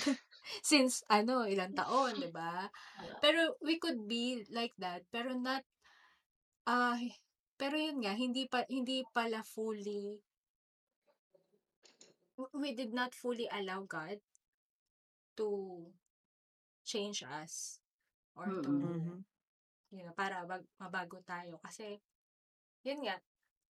Since, 0.62 1.01
ano, 1.07 1.48
ilang 1.48 1.74
taon, 1.74 2.19
di 2.19 2.29
ba? 2.29 2.67
Pero 3.24 3.55
we 3.63 3.79
could 3.79 4.05
be 4.05 4.43
like 4.51 4.75
that, 4.77 5.01
pero 5.10 5.34
not, 5.34 5.63
ah, 6.67 6.98
pero 7.55 7.79
yun 7.79 8.03
nga, 8.03 8.12
hindi 8.13 8.45
pa, 8.45 8.67
hindi 8.67 9.01
pala 9.10 9.39
fully, 9.41 10.19
we 12.54 12.74
did 12.75 12.94
not 12.94 13.15
fully 13.15 13.48
allow 13.51 13.84
God 13.88 14.20
to 15.38 15.48
change 16.86 17.24
us 17.24 17.80
or 18.36 18.48
to, 18.63 18.70
Mm-mm. 18.70 18.96
Mhm. 18.96 19.18
you 19.92 20.04
know, 20.04 20.13
para 20.15 20.44
bag, 20.48 20.63
mabago 20.80 21.20
tayo. 21.25 21.60
Kasi, 21.63 22.00
yun 22.84 23.04
nga, 23.08 23.18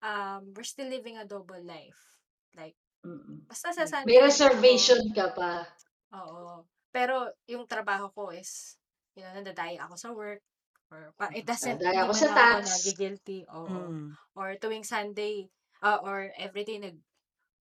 um, 0.02 0.52
we're 0.54 0.66
still 0.66 0.88
living 0.90 1.16
a 1.18 1.26
double 1.26 1.60
life. 1.62 2.18
Like, 2.54 2.76
Mm-mm. 3.06 3.46
basta 3.46 3.72
sa 3.72 3.86
Sunday 3.86 4.06
May 4.06 4.18
lang 4.18 4.30
ako, 4.34 4.50
reservation 4.50 5.02
ka 5.14 5.26
pa. 5.34 5.66
Oo. 6.14 6.66
Pero 6.94 7.30
yung 7.50 7.66
trabaho 7.68 8.10
ko 8.14 8.30
is, 8.34 8.78
you 9.14 9.22
know, 9.22 9.32
nadadaya 9.34 9.86
ako 9.86 9.94
sa 9.98 10.10
work. 10.14 10.42
Or, 10.90 11.10
pa, 11.18 11.30
it 11.34 11.46
doesn't, 11.46 11.82
Nadaya 11.82 12.02
hindi 12.02 12.06
ako 12.06 12.14
sa 12.14 12.28
lang 12.30 12.38
ako 12.46 12.56
tax. 12.62 12.62
nagigilty. 12.70 13.38
Oo. 13.50 13.90
Mm. 13.90 14.10
Or 14.38 14.48
tuwing 14.60 14.86
Sunday, 14.86 15.48
ah, 15.82 15.98
or 16.02 16.30
everyday 16.38 16.78
nag, 16.78 16.96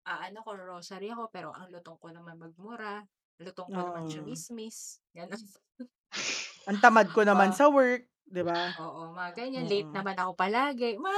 ah, 0.07 0.21
ano 0.29 0.41
ko, 0.47 0.51
rosary 0.57 1.11
ako, 1.13 1.29
pero 1.35 1.49
ang 1.55 1.69
lutong 1.73 1.99
ko 2.01 2.09
naman 2.13 2.37
magmura. 2.41 3.05
Lutong 3.41 3.71
ko 3.73 3.81
naman 3.85 4.05
Oo. 4.05 4.09
chismis. 4.09 5.01
Ganun. 5.17 5.41
Ang 6.69 6.81
tamad 6.81 7.13
ko 7.13 7.21
naman 7.29 7.53
Ah. 7.53 7.57
sa 7.57 7.69
work, 7.69 8.09
di 8.25 8.41
ba? 8.41 8.73
Oo, 8.79 9.15
mga 9.15 9.31
ganyan. 9.39 9.67
Late 9.71 9.87
Oo. 9.87 9.95
naman 9.95 10.19
ako 10.19 10.33
palagi. 10.35 10.99
Ma, 10.99 11.15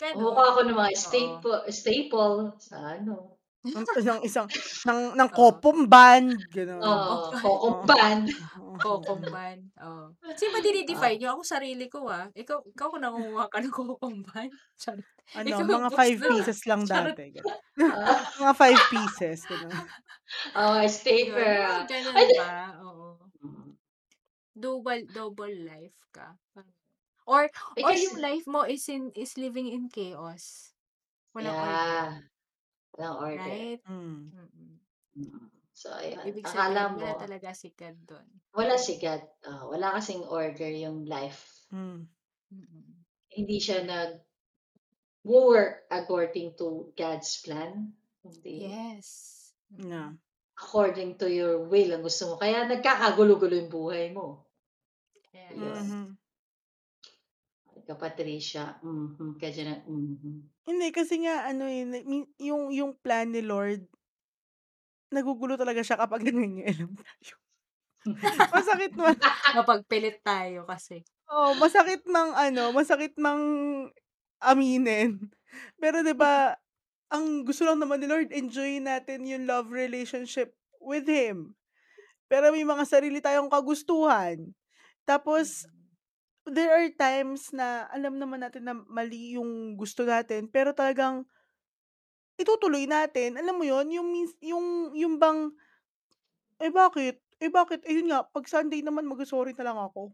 ganun. 0.00 0.22
Mukha 0.22 0.42
ako 0.54 0.60
ng 0.70 0.78
mga 0.78 0.92
staple, 0.94 1.60
staple 1.74 2.54
sa 2.62 2.76
ano. 2.94 3.35
Ng, 3.66 3.86
ng 4.06 4.20
isang, 4.22 4.46
ng, 4.88 5.00
ng 5.18 5.28
Oo. 5.30 5.36
kopong 5.36 5.90
band, 5.90 6.38
gano'n. 6.54 6.78
Oh, 6.78 7.34
Kokomban. 7.34 8.30
Coco 8.76 9.16
Oo. 9.16 9.24
Band. 9.32 9.62
Oo. 9.80 10.12
Oo. 10.12 10.32
Sino 10.36 10.50
ba 10.52 10.60
dinidefine 10.60 11.16
nyo? 11.18 11.28
Ako 11.34 11.42
sarili 11.42 11.86
ko 11.88 12.06
ah. 12.06 12.28
Ikaw, 12.30 12.62
ikaw 12.68 12.86
kung 12.92 13.02
nangunguha 13.02 13.48
ka 13.48 13.58
ng 13.58 13.72
kokomban. 13.72 14.48
Charot. 14.80 15.02
Ano, 15.34 15.46
Ikaw 15.48 15.64
mga 15.64 15.90
five 15.90 16.18
na. 16.20 16.26
pieces 16.30 16.58
lang 16.64 16.82
Charot. 16.84 17.16
dati. 17.16 17.40
Ah, 17.82 18.20
mga 18.38 18.54
five 18.54 18.80
pieces. 18.88 19.38
Ganun. 19.44 19.72
oh, 20.54 20.78
Yun, 20.78 20.92
staple. 20.92 21.56
ganun 21.88 22.14
ba? 22.36 22.50
Oo. 22.84 23.06
Double, 24.56 25.04
double 25.08 25.52
life 25.64 25.98
ka. 26.08 26.32
Or, 27.26 27.50
Eh, 27.74 27.82
or 27.82 27.90
kasi- 27.90 28.06
yung 28.06 28.18
life 28.22 28.46
mo 28.46 28.62
is 28.62 28.86
in 28.86 29.10
is 29.12 29.34
living 29.34 29.66
in 29.66 29.90
chaos. 29.90 30.72
Walang 31.34 31.52
order. 31.52 32.30
Walang 32.96 33.16
order. 33.20 33.44
Right? 33.44 33.80
Mm. 33.84 34.32
Mm-mm. 34.32 34.70
Mm. 35.16 35.46
So, 35.76 35.92
ayun. 35.92 36.24
Ibig 36.24 36.44
Akala 36.48 36.88
sabihin, 36.88 36.96
wala 36.96 37.12
mo, 37.12 37.20
talaga 37.20 37.48
si 37.52 37.68
God 37.76 37.96
doon. 38.08 38.28
wala 38.56 38.74
si 38.80 38.96
God. 38.96 39.22
Ah, 39.44 39.68
wala 39.68 39.92
kasing 40.00 40.24
order 40.24 40.72
yung 40.72 41.04
life. 41.04 41.68
Mm. 41.68 42.08
Mm-mm. 42.48 42.86
Hindi 43.36 43.56
siya 43.60 43.84
nag 43.84 44.24
work 45.26 45.84
according 45.92 46.56
to 46.56 46.88
God's 46.96 47.36
plan. 47.44 47.92
Hindi. 48.24 48.72
Yes. 48.72 49.08
Mm-mm. 49.68 49.92
Yeah. 49.92 50.10
According 50.56 51.20
to 51.20 51.28
your 51.28 51.68
will 51.68 51.92
ang 51.92 52.00
gusto 52.00 52.32
mo. 52.32 52.34
Kaya 52.40 52.64
nagkakagulo-gulo 52.64 53.52
yung 53.52 53.68
buhay 53.68 54.08
mo. 54.16 54.48
Yes. 55.36 55.52
Yun. 55.52 55.76
Mhm. 55.84 56.06
Ika 57.86 57.94
Patricia. 57.94 58.82
Mhm. 58.82 59.38
Kaya 59.38 59.62
na, 59.62 59.74
mhm. 59.86 60.42
Hindi, 60.66 60.88
kasi 60.90 61.22
nga, 61.22 61.46
ano 61.46 61.70
eh, 61.70 61.86
na- 61.86 62.02
min- 62.02 62.34
yung, 62.42 62.74
yung 62.74 62.98
plan 62.98 63.30
ni 63.30 63.38
Lord, 63.46 63.86
nagugulo 65.14 65.54
talaga 65.54 65.86
siya 65.86 65.94
kapag 65.94 66.22
nangingialam 66.26 66.90
tayo. 66.98 67.34
masakit 68.58 68.92
man. 68.98 69.14
Mapagpilit 69.54 70.18
tayo 70.22 70.66
kasi. 70.66 71.06
Oh, 71.26 71.54
masakit 71.58 72.02
mang 72.06 72.34
ano, 72.34 72.70
masakit 72.74 73.14
mang 73.18 73.42
aminin. 74.38 75.18
Pero 75.78 76.02
'di 76.06 76.14
ba, 76.14 76.54
ang 77.10 77.42
gusto 77.42 77.66
lang 77.66 77.82
naman 77.82 77.98
ni 78.02 78.06
Lord 78.06 78.30
enjoy 78.30 78.78
natin 78.78 79.26
yung 79.26 79.46
love 79.46 79.70
relationship 79.74 80.54
with 80.78 81.06
him. 81.06 81.54
Pero 82.30 82.50
may 82.54 82.62
mga 82.66 82.86
sarili 82.86 83.18
tayong 83.18 83.50
kagustuhan. 83.50 84.54
Tapos 85.02 85.66
there 86.50 86.70
are 86.72 86.86
times 86.94 87.50
na 87.54 87.86
alam 87.90 88.16
naman 88.18 88.40
natin 88.42 88.64
na 88.66 88.74
mali 88.74 89.36
yung 89.38 89.74
gusto 89.78 90.02
natin, 90.06 90.48
pero 90.50 90.72
talagang 90.72 91.26
itutuloy 92.42 92.84
natin. 92.84 93.30
Alam 93.40 93.54
mo 93.60 93.64
'yon, 93.64 93.86
yung 93.96 94.08
mins- 94.12 94.40
yung 94.44 94.66
yung 94.96 95.14
bang 95.22 95.52
eh 96.60 96.72
bakit? 96.72 97.16
Eh 97.44 97.50
bakit? 97.52 97.80
Eh 97.88 97.94
yun 98.00 98.08
nga, 98.12 98.24
pag 98.34 98.44
Sunday 98.48 98.80
naman 98.84 99.04
mag-sorry 99.08 99.52
na 99.56 99.66
lang 99.72 99.78
ako. 99.80 100.12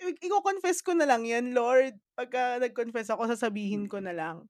I- 0.00 0.18
Iko-confess 0.26 0.82
ko 0.82 0.92
na 0.96 1.06
lang 1.08 1.22
yan, 1.28 1.52
Lord. 1.54 1.96
Pagka 2.16 2.58
nag-confess 2.62 3.12
ako, 3.12 3.28
sasabihin 3.30 3.86
ko 3.90 4.00
na 4.02 4.12
lang. 4.16 4.48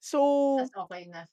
So, 0.00 0.20
That's 0.58 0.76
okay 0.76 1.04
na. 1.10 1.24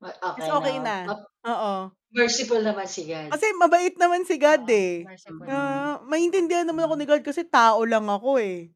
Ma- 0.00 0.16
it's 0.16 0.48
Okay 0.48 0.48
okay 0.48 0.76
na. 0.80 0.96
na. 1.04 1.14
Oo. 1.46 1.74
Merciful 2.10 2.64
naman 2.64 2.88
si 2.88 3.06
God. 3.06 3.30
Kasi 3.30 3.46
mabait 3.54 3.94
naman 3.94 4.24
si 4.24 4.34
God 4.34 4.64
Oo, 4.64 4.72
eh. 4.74 4.94
merciful. 5.06 5.44
Mm. 5.46 5.52
Ah, 5.52 5.94
maintindihan 6.02 6.66
naman 6.66 6.88
ako 6.88 6.94
ni 6.96 7.06
God 7.06 7.22
kasi 7.22 7.44
tao 7.46 7.84
lang 7.84 8.08
ako 8.08 8.40
eh. 8.40 8.72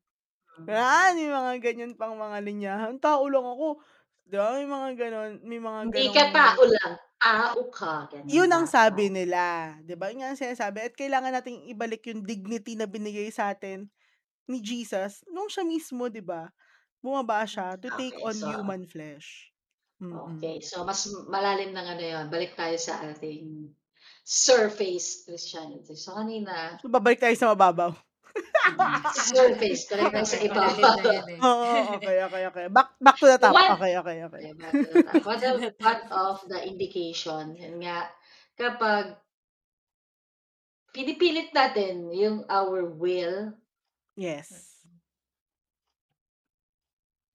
Mm. 0.61 0.67
Yan, 0.71 1.11
may 1.17 1.31
mga 1.33 1.53
ganyan 1.59 1.93
pang 1.97 2.15
mga 2.15 2.39
linyahan. 2.45 2.95
Tao 3.01 3.25
lang 3.27 3.43
ako. 3.43 3.81
Di 4.25 4.37
ba? 4.37 4.55
May 4.55 4.69
mga 4.69 4.89
ganon. 4.95 5.33
May 5.43 5.59
mga 5.59 5.79
Hindi 5.89 6.05
ganong... 6.07 6.15
ka 6.15 6.25
tao 6.31 6.63
lang. 6.63 6.93
Tao 7.19 7.61
ka. 7.73 7.95
Ganun 8.13 8.29
Yun 8.29 8.51
ang 8.53 8.67
sabi 8.69 9.09
nila. 9.09 9.75
Di 9.81 9.97
ba? 9.97 10.13
Yun 10.13 10.21
nga 10.23 10.31
ang 10.31 10.39
sinasabi. 10.39 10.79
At 10.85 10.95
kailangan 10.95 11.33
nating 11.35 11.73
ibalik 11.73 12.05
yung 12.07 12.23
dignity 12.23 12.77
na 12.77 12.85
binigay 12.85 13.33
sa 13.33 13.51
atin 13.51 13.89
ni 14.45 14.61
Jesus 14.61 15.25
nung 15.27 15.49
siya 15.49 15.65
mismo, 15.65 16.07
di 16.07 16.21
ba? 16.21 16.53
Bumaba 17.01 17.45
siya 17.45 17.81
to 17.81 17.89
take 17.97 18.13
Okay, 18.15 18.25
on 18.25 18.37
so- 18.37 18.47
human 18.47 18.85
flesh. 18.85 19.54
Mm-mm. 20.13 20.45
Okay, 20.45 20.61
so 20.61 20.85
mas 20.89 21.01
malalim 21.35 21.71
na 21.75 21.83
nga 21.87 21.95
na 21.99 22.07
yun. 22.13 22.27
Balik 22.31 22.53
tayo 22.61 22.77
sa 22.79 22.95
ating 23.11 23.73
surface 24.25 25.25
Christianity. 25.27 25.95
So 25.99 26.15
kanina, 26.19 26.79
So, 26.81 26.87
babalik 26.93 27.21
tayo 27.23 27.35
sa 27.37 27.51
mababaw. 27.53 27.93
Surface, 29.29 29.83
talaga 29.91 30.25
sa 30.25 30.37
Okay, 30.37 30.49
malalim 30.51 30.91
ibabaw. 30.91 30.97
na 30.97 31.05
yan 31.05 31.29
eh. 31.39 31.43
Oo, 31.45 31.99
okay, 32.01 32.17
okay, 32.25 32.43
okay. 32.51 32.65
Back 32.73 32.97
back 33.01 33.17
to 33.21 33.27
the 33.29 33.39
top. 33.39 33.57
What 33.57 33.69
Okay, 33.69 33.93
okay, 34.01 34.17
okay. 34.25 34.45
Back 34.57 34.77
to 34.81 34.87
the 34.89 35.01
top. 35.05 35.21
What 35.27 35.43
of 35.45 35.61
what 35.79 36.01
of 36.11 36.37
the 36.49 36.61
indication, 36.67 37.55
yun 37.57 37.81
nga, 37.85 38.09
kapag 38.57 39.17
pinipilit 40.95 41.49
natin 41.59 41.95
yung 42.21 42.39
our 42.59 42.81
will 43.03 43.37
Yes. 44.17 44.74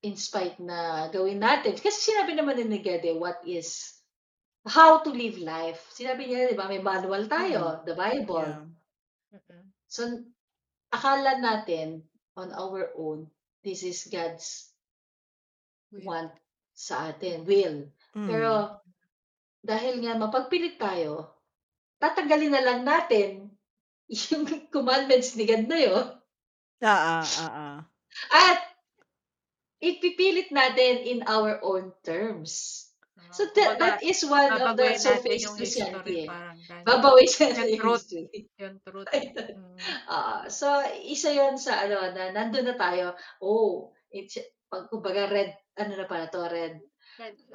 In 0.03 0.15
spite 0.15 0.59
na 0.63 1.11
gawin 1.11 1.43
natin. 1.43 1.75
Kasi 1.75 2.11
sinabi 2.11 2.35
naman 2.35 2.59
ni 2.59 2.79
Gede, 2.79 3.15
what 3.15 3.43
is 3.43 3.99
how 4.67 4.99
to 5.03 5.11
live 5.11 5.39
life. 5.39 5.87
Sinabi 5.91 6.27
niya, 6.27 6.51
di 6.51 6.57
ba, 6.57 6.67
may 6.67 6.83
manual 6.83 7.25
tayo, 7.31 7.83
the 7.87 7.95
Bible. 7.95 8.45
Yeah. 8.45 9.39
Mm-mm. 9.39 9.63
So, 9.87 10.01
akala 10.91 11.39
natin 11.39 12.03
on 12.35 12.51
our 12.51 12.91
own, 12.97 13.29
this 13.63 13.85
is 13.85 14.07
God's 14.07 14.69
Will. 15.89 16.05
want 16.05 16.31
sa 16.77 17.09
atin, 17.09 17.43
will. 17.49 17.89
Mm. 18.13 18.29
Pero, 18.29 18.77
dahil 19.65 20.05
nga 20.05 20.15
mapagpilit 20.15 20.77
tayo, 20.77 21.33
tatanggalin 21.97 22.53
na 22.53 22.63
lang 22.63 22.81
natin 22.85 23.49
yung 24.31 24.45
commandments 24.69 25.33
ni 25.33 25.43
God 25.49 25.65
na 25.65 25.79
yun. 25.81 26.05
Ah, 26.79 27.19
ah, 27.19 27.25
ah, 27.25 27.51
ah. 27.51 27.79
At, 28.31 28.68
ipipilit 29.79 30.51
natin 30.51 31.07
in 31.07 31.19
our 31.27 31.59
own 31.63 31.95
terms. 32.03 32.85
So, 33.29 33.45
that, 33.55 33.77
that 33.77 33.99
is 34.01 34.25
one 34.25 34.49
of 34.49 34.57
the 34.57 34.65
babaguhin 34.73 34.97
natin 34.97 35.05
surface 35.05 35.43
yung 35.45 35.55
Christianity. 35.55 36.25
history, 36.25 36.33
parang 36.33 36.59
ganun. 36.65 36.85
Babawisan 36.89 37.49
natin 37.53 37.77
Yung 37.77 37.93
history. 37.93 38.25
Yung 38.57 38.75
truth. 38.83 39.09
Mm. 39.79 39.79
Ah, 40.11 40.43
so, 40.51 40.67
isa 41.07 41.31
yon 41.31 41.55
sa 41.55 41.87
ano, 41.87 42.03
na 42.11 42.35
nandun 42.35 42.67
na 42.67 42.75
tayo. 42.75 43.15
Oh, 43.39 43.95
it's, 44.11 44.35
pag, 44.67 44.91
kumbaga, 44.91 45.31
red, 45.31 45.55
ano 45.79 45.93
na 45.95 46.03
pala 46.03 46.27
to, 46.27 46.43
red, 46.51 46.83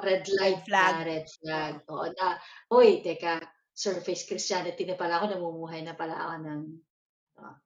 red 0.00 0.24
light 0.40 0.64
flag. 0.64 0.94
na, 0.94 1.04
red 1.04 1.26
flag. 1.28 1.74
Oo, 1.92 2.08
na, 2.16 2.40
uy, 2.72 3.04
teka, 3.04 3.44
surface 3.76 4.24
Christianity 4.24 4.88
na 4.88 4.96
pala 4.96 5.20
ako, 5.20 5.36
namumuhay 5.36 5.84
na 5.84 5.92
pala 5.92 6.16
ako 6.16 6.34
ng, 6.48 6.62
ah, 7.44 7.56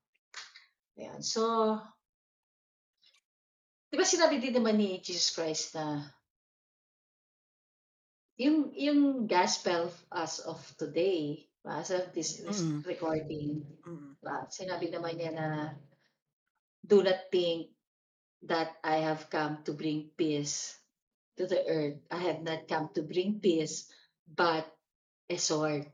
ayan. 0.99 1.21
So, 1.23 1.77
di 3.88 3.95
ba 3.97 4.04
sinabi 4.04 4.37
din 4.40 4.57
naman 4.57 4.76
ni 4.76 5.00
Jesus 5.00 5.33
Christ 5.33 5.75
na, 5.76 6.04
yung, 8.38 8.71
yung 8.76 9.26
gospel 9.26 9.90
as 10.14 10.38
of 10.45 10.61
today, 10.78 11.49
as 11.66 11.90
of 11.90 12.12
this, 12.14 12.38
this 12.45 12.62
Mm. 12.62 12.87
recording, 12.87 13.66
Mm. 13.85 14.14
Sinabi 14.49 14.92
naman 14.92 15.18
niya 15.18 15.33
na 15.35 15.49
do 16.87 17.02
not 17.02 17.28
think 17.33 17.75
that 18.47 18.78
I 18.85 19.02
have 19.02 19.28
come 19.30 19.64
to 19.64 19.73
bring 19.75 20.14
peace 20.16 20.78
to 21.37 21.47
the 21.47 21.64
earth. 21.66 21.99
I 22.11 22.18
have 22.30 22.42
not 22.42 22.68
come 22.68 22.95
to 22.95 23.02
bring 23.02 23.40
peace, 23.40 23.90
but 24.26 24.68
a 25.28 25.37
sword. 25.37 25.90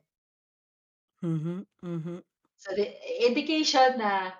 Mhm, 1.22 1.66
mhm. 1.82 2.22
So 2.58 2.72
the 2.76 2.88
indication 3.28 3.98
na 3.98 4.32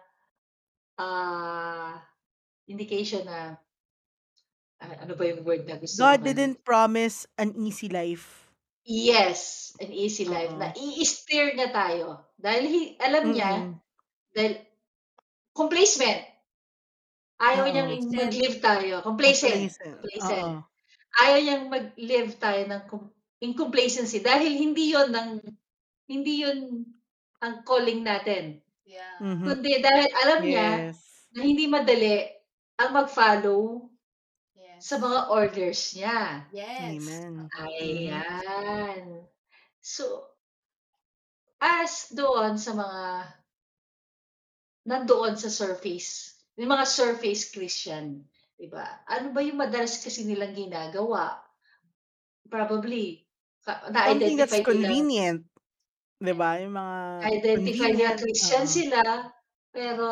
ah 0.99 2.01
indication 2.67 3.25
na 3.25 3.57
ah, 4.81 4.97
ano 5.01 5.15
ba 5.15 5.25
yung 5.25 5.43
word 5.43 5.65
na 5.65 5.77
gusto 5.77 5.99
God 5.99 6.21
ko? 6.21 6.27
didn't 6.27 6.57
promise 6.63 7.25
an 7.37 7.53
easy 7.57 7.89
life. 7.89 8.45
Yes, 8.85 9.73
an 9.81 9.89
easy 9.89 10.29
life 10.29 10.53
Oo. 10.53 10.61
na 10.61 10.69
i-steer 10.77 11.57
niya 11.57 11.73
tayo. 11.73 12.21
Dahil 12.37 12.65
hi- 12.69 12.95
alam 13.01 13.33
niya, 13.33 13.51
Mm-mm. 13.65 13.75
dahil 14.31 14.61
complacement. 15.51 16.21
Ayaw 17.41 17.65
Oo. 17.65 17.73
niyang 17.73 17.91
Complacent. 17.91 18.21
mag-live 18.21 18.59
tayo. 18.61 18.95
Complacent. 19.01 19.57
Complacent. 19.57 19.95
Complacent. 19.97 20.45
Oo. 20.45 20.61
Ayaw 21.15 21.39
niyang 21.41 21.65
mag-live 21.67 22.33
tayo 22.37 22.61
ng 22.67 22.83
com- 22.85 23.13
in 23.41 23.53
complacency 23.53 24.21
dahil 24.21 24.53
hindi 24.53 24.93
yon 24.93 25.09
ng 25.11 25.29
hindi 26.05 26.45
yon 26.45 26.85
ang 27.41 27.61
calling 27.63 28.01
natin. 28.01 28.61
Yeah. 28.85 29.17
Mhm. 29.21 29.45
Kundi 29.45 29.73
dahil 29.81 30.07
alam 30.15 30.41
niya 30.41 30.69
Yes. 30.93 30.99
na 31.33 31.41
hindi 31.41 31.65
madali 31.65 32.34
ang 32.79 32.91
mag-follow 32.93 33.91
Yes. 34.55 34.87
sa 34.91 34.97
mga 34.99 35.21
orders 35.31 35.81
niya. 35.95 36.47
Yes. 36.51 37.03
Amen. 37.07 37.35
Ayan. 37.55 39.27
So, 39.81 40.35
as 41.61 42.11
doon 42.13 42.59
sa 42.59 42.73
mga 42.75 43.03
nandoon 44.85 45.35
sa 45.41 45.49
surface, 45.49 46.37
yung 46.59 46.71
mga 46.71 46.87
surface 46.87 47.51
Christian, 47.51 48.23
di 48.55 48.69
ba? 48.69 49.03
Ano 49.09 49.33
ba 49.33 49.41
yung 49.43 49.59
madalas 49.59 49.99
kasi 49.99 50.23
nilang 50.29 50.55
ginagawa? 50.55 51.41
Probably, 52.47 53.25
ka- 53.65 53.89
Something 54.05 54.37
that's 54.37 54.61
na-identify 54.61 54.61
nila, 54.61 54.65
convenient. 54.69 55.41
'Di 56.21 56.35
ba? 56.37 56.61
Yung 56.61 56.75
mga 56.77 56.97
identify 57.25 57.91
nila 57.91 58.13
convenient. 58.13 58.21
Christian 58.21 58.67
Oo. 58.67 58.69
sila, 58.69 59.01
pero 59.73 60.07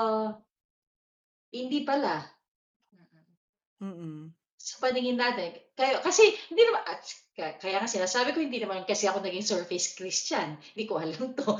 hindi 1.52 1.84
pala. 1.84 2.31
Mm-mm. 3.82 3.98
Mm-mm. 3.98 4.22
sa 4.62 4.78
paningin 4.78 5.18
natin. 5.18 5.58
Kaya, 5.74 5.98
kasi, 5.98 6.22
hindi 6.46 6.62
naman, 6.62 6.86
at, 6.86 7.02
kaya, 7.34 7.50
kaya 7.58 7.76
nga 7.82 7.90
sinasabi 7.90 8.30
ko, 8.30 8.38
hindi 8.38 8.62
naman 8.62 8.86
kasi 8.86 9.10
ako 9.10 9.18
naging 9.18 9.42
surface 9.42 9.98
Christian. 9.98 10.54
Hindi 10.72 10.84
ko 10.86 11.02
alam 11.02 11.34
to. 11.34 11.58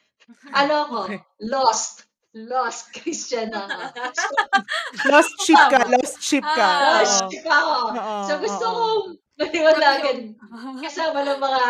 ano 0.60 0.72
ako? 0.88 0.98
Okay. 1.12 1.20
Lost. 1.44 2.08
Lost 2.32 2.92
Christian 2.92 3.52
ako. 3.52 3.80
So, 4.16 4.28
Lost 5.12 5.32
sheep 5.44 5.60
ka, 5.72 5.80
lost 5.88 6.16
sheep 6.20 6.44
ka. 6.44 6.60
Ah, 6.60 7.00
lost 7.00 7.28
sheep 7.32 7.44
ako. 7.44 7.76
Oo, 7.96 8.16
So, 8.28 8.32
gusto 8.40 8.64
oo. 8.68 8.76
kong 8.76 9.04
maniwalagan 9.38 10.18
kasama 10.84 11.24
ng 11.24 11.40
mga 11.40 11.64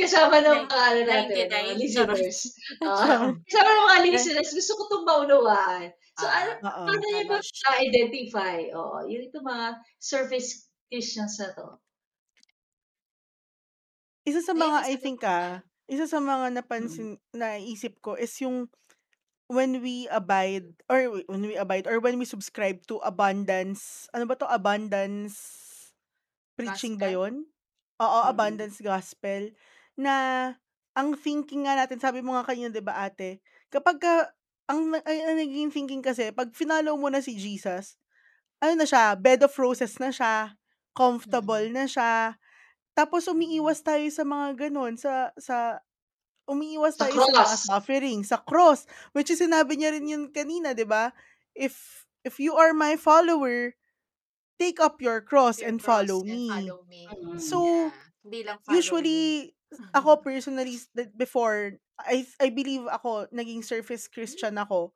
kasama 0.00 0.36
ng 0.40 0.64
mga 0.64 0.80
ano 0.80 1.00
natin, 1.04 1.44
mga 1.48 1.76
99, 1.76 1.80
listeners. 1.80 2.38
Charot. 2.80 3.36
kasama 3.44 3.68
ng 3.68 3.86
mga 3.88 4.00
listeners, 4.08 4.50
gusto 4.52 4.72
ko 4.76 4.82
itong 4.88 5.04
maunawaan. 5.08 5.88
So, 6.20 6.26
ano, 6.28 6.52
Oo. 6.64 6.86
paano 6.86 7.06
niyo 7.16 7.24
ba 7.32 7.38
Tama. 7.38 7.42
na-identify? 7.64 8.56
Oo, 8.76 8.96
yun 9.08 9.28
itong 9.30 9.46
mga 9.46 9.66
surface 10.00 10.68
Christians 10.92 11.38
na 11.40 11.48
to. 11.56 11.80
Isa 14.28 14.44
sa 14.44 14.52
Ayun, 14.56 14.74
mga 14.74 14.78
isa 14.82 14.92
I 14.92 15.00
din. 15.00 15.00
think 15.00 15.24
ah, 15.24 15.64
isa 15.88 16.04
sa 16.04 16.20
mga 16.20 16.52
Mm. 16.80 17.10
napansin 17.12 17.16
naisip 17.32 18.04
ko 18.04 18.20
is 18.20 18.36
yung 18.44 18.68
when 19.48 19.80
we 19.84 20.08
abide 20.10 20.76
or 20.90 21.22
when 21.30 21.44
we 21.46 21.56
abide 21.56 21.86
or 21.88 22.00
when 22.00 22.16
we 22.20 22.26
subscribe 22.28 22.82
to 22.88 22.98
abundance, 23.04 24.08
ano 24.16 24.26
ba 24.28 24.36
to 24.38 24.48
abundance 24.48 25.36
preaching 26.58 26.98
ba 27.00 27.06
Gospel? 27.06 27.14
'yon? 27.14 27.48
Oo, 28.02 28.20
Mm. 28.22 28.30
abundance 28.30 28.80
gospel 28.82 29.52
na 29.98 30.14
ang 30.98 31.14
thinking 31.18 31.66
nga 31.68 31.76
natin, 31.78 31.98
sabi 32.02 32.20
mo 32.24 32.34
nga 32.36 32.46
kanina 32.48 32.68
'di 32.72 32.82
ba 32.84 33.06
ate, 33.08 33.40
kapag 33.72 33.98
ka, 34.02 34.14
ang, 34.70 34.94
ay, 35.02 35.18
ang 35.26 35.36
naging 35.42 35.70
thinking 35.74 36.02
kasi, 36.04 36.30
pag 36.30 36.54
finalo 36.54 36.94
mo 36.94 37.10
na 37.10 37.18
si 37.18 37.34
Jesus, 37.34 37.98
ano 38.62 38.78
na 38.78 38.86
siya, 38.88 39.18
bed 39.18 39.42
of 39.46 39.54
roses 39.58 39.98
na 39.98 40.10
siya, 40.14 40.54
comfortable 40.94 41.60
Mm-mm. 41.60 41.74
na 41.74 41.86
siya, 41.90 42.38
tapos 42.94 43.26
umiiwas 43.30 43.82
tayo 43.82 44.06
sa 44.12 44.22
mga 44.26 44.68
ganun, 44.70 44.94
sa, 45.00 45.32
sa, 45.40 45.80
umiiwas 46.50 46.98
Sa 46.98 47.06
tayo 47.06 47.18
sa 47.22 47.32
mga 47.32 47.56
cross. 47.56 47.62
suffering, 47.66 48.20
sa 48.26 48.38
cross, 48.42 48.86
which 49.14 49.30
is 49.30 49.40
sinabi 49.40 49.78
niya 49.78 49.94
rin 49.94 50.08
yun 50.10 50.24
kanina, 50.34 50.74
'di 50.74 50.86
ba? 50.86 51.14
If, 51.54 52.06
if 52.26 52.38
you 52.42 52.54
are 52.58 52.74
my 52.74 52.96
follower, 52.98 53.74
take 54.60 54.80
up 54.80 55.00
your 55.02 55.20
cross 55.24 55.60
Your 55.60 55.70
and 55.72 55.80
cross 55.80 56.10
follow 56.10 56.20
and 56.22 56.28
me. 56.28 56.48
follow 56.48 56.80
me. 56.88 57.02
Mm. 57.08 57.40
So, 57.40 57.58
Yeah. 57.64 57.90
Hindi 58.20 58.40
lang 58.44 58.58
follow 58.60 58.76
me. 58.76 58.76
usually, 58.76 59.24
ako 59.94 60.10
personally, 60.26 60.76
before, 61.16 61.78
I, 62.06 62.24
I 62.40 62.48
believe 62.52 62.84
ako, 62.88 63.28
naging 63.32 63.64
surface 63.64 64.06
Christian 64.06 64.56
ako, 64.56 64.94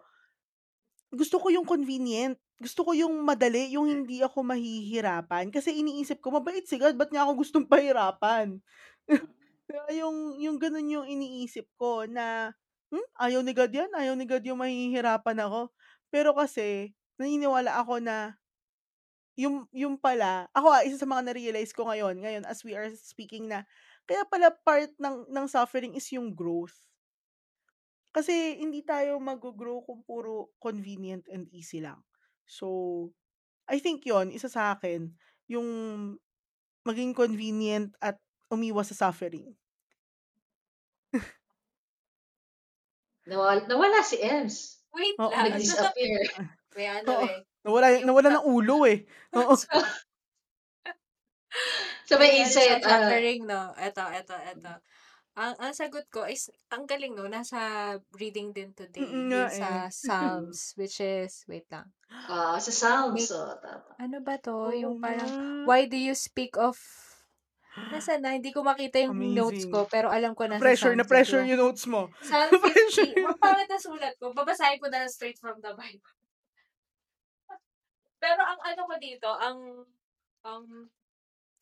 gusto 1.14 1.38
ko 1.38 1.48
yung 1.48 1.64
convenient. 1.64 2.34
Gusto 2.58 2.86
ko 2.86 2.94
yung 2.94 3.14
madali, 3.22 3.74
yung 3.74 3.90
hindi 3.90 4.22
ako 4.22 4.46
mahihirapan. 4.46 5.50
Kasi 5.50 5.74
iniisip 5.74 6.22
ko, 6.22 6.34
mabait 6.34 6.62
si 6.66 6.78
God, 6.78 6.94
ba't 6.94 7.10
niya 7.10 7.26
ako 7.26 7.42
gustong 7.42 7.66
pahirapan? 7.66 8.58
Diba, 9.66 9.90
yung, 10.00 10.38
yung 10.38 10.56
ganun 10.58 10.86
yung 10.86 11.06
iniisip 11.06 11.66
ko 11.74 12.06
na, 12.06 12.54
hmm, 12.94 13.06
ayaw 13.18 13.42
ni 13.42 13.52
God 13.54 13.72
yan, 13.74 13.90
ayaw 13.94 14.14
ni 14.14 14.26
God 14.26 14.42
yung 14.46 14.62
mahihirapan 14.62 15.38
ako. 15.42 15.70
Pero 16.14 16.30
kasi, 16.34 16.94
naniniwala 17.18 17.74
ako 17.82 17.98
na, 17.98 18.38
yung, 19.34 19.66
yung 19.74 19.98
pala, 19.98 20.46
ako 20.54 20.70
ah, 20.70 20.82
isa 20.86 20.94
sa 20.94 21.10
mga 21.10 21.26
na-realize 21.30 21.74
ko 21.74 21.90
ngayon, 21.90 22.22
ngayon 22.22 22.44
as 22.46 22.62
we 22.62 22.78
are 22.78 22.86
speaking 22.94 23.50
na, 23.50 23.66
kaya 24.06 24.22
pala 24.30 24.54
part 24.62 24.94
ng, 24.94 25.26
ng 25.26 25.46
suffering 25.50 25.98
is 25.98 26.06
yung 26.14 26.30
growth. 26.30 26.86
Kasi 28.14 28.62
hindi 28.62 28.86
tayo 28.86 29.18
mag-grow 29.18 29.82
kung 29.82 30.06
puro 30.06 30.54
convenient 30.62 31.26
and 31.26 31.50
easy 31.50 31.82
lang. 31.82 31.98
So, 32.46 33.10
I 33.70 33.78
think 33.80 34.06
yon 34.06 34.34
isa 34.34 34.50
sa 34.50 34.74
akin, 34.74 35.14
yung 35.48 35.68
maging 36.84 37.14
convenient 37.14 37.94
at 38.02 38.18
umiwas 38.50 38.92
sa 38.94 39.10
suffering. 39.10 39.56
Nawala, 43.26 43.64
nawala 43.68 44.04
si 44.04 44.20
Ems. 44.20 44.84
Wait 44.92 45.16
Oo, 45.18 45.46
lang. 45.48 45.64
nag 45.64 45.64
Nag-disappear. 45.64 46.20
May 46.76 46.86
ano 46.92 47.12
Oo, 47.12 47.24
eh. 47.24 47.46
nawala 47.64 47.86
Yung 48.00 48.08
nawala 48.08 48.28
ng 48.32 48.46
ulo 48.48 48.88
eh. 48.88 49.04
Oo. 49.36 49.54
So, 52.06 52.20
may 52.20 52.36
may 52.36 52.44
ano 52.44 52.60
insight, 52.60 52.84
ah 52.84 53.24
chattering 53.24 53.48
'no. 53.48 53.72
Eto, 53.80 54.04
eto, 54.12 54.36
eto. 54.36 54.72
Ang 55.36 55.54
ang 55.58 55.74
sagot 55.74 56.06
ko 56.14 56.22
is 56.30 56.46
ang 56.70 56.86
galing 56.86 57.18
'no, 57.18 57.26
nasa 57.26 57.58
reading 58.14 58.54
din 58.54 58.70
today, 58.70 59.26
Mm, 59.26 59.26
yun 59.26 59.50
sa 59.50 59.68
eh. 59.68 59.90
Psalms, 59.90 60.60
which 60.78 61.02
is 61.02 61.42
wait 61.50 61.66
lang. 61.74 61.90
Oo, 62.32 62.56
sa 62.64 62.72
Psalms. 62.72 63.24
Oo, 63.36 63.52
tama. 63.62 63.92
ano 64.04 64.18
ba 64.26 64.34
'to, 64.42 64.56
Oo 64.64 64.72
yung 64.82 64.94
parang, 64.98 65.32
"Why 65.66 65.86
do 65.90 65.96
you 65.98 66.14
speak 66.16 66.56
of" 66.58 66.76
nasaan 67.92 68.22
na? 68.24 68.36
Hindi 68.36 68.50
ko 68.56 68.60
makita 68.64 68.96
yung 69.04 69.16
notes 69.36 69.64
Amazing. 69.64 69.72
ko, 69.72 69.84
pero 69.92 70.08
alam 70.08 70.32
ko 70.38 70.48
Na-pressure 70.48 70.94
na-pressure 70.96 70.96
na, 70.96 71.12
'di 71.20 71.28
ba? 71.28 71.44
yung 71.44 71.60
notes 71.60 71.84
mo. 71.86 72.08
Psalm 72.26 72.52
Na-pressure 72.52 73.12
50 73.12 73.20
ang 73.26 73.38
pangit 73.42 73.68
ng 73.70 73.82
sulat 73.84 74.14
ko, 74.20 74.32
babasahin 74.32 74.80
ko 74.82 74.88
na 74.90 75.08
straight 75.10 75.38
from 75.42 75.60
the 75.64 75.72
Bible. 75.76 76.12
Pero 78.22 78.42
ang 78.42 78.60
ano 78.64 78.82
ko 78.90 78.94
dito, 79.00 79.28
ang 79.30 79.58
ang 80.46 80.64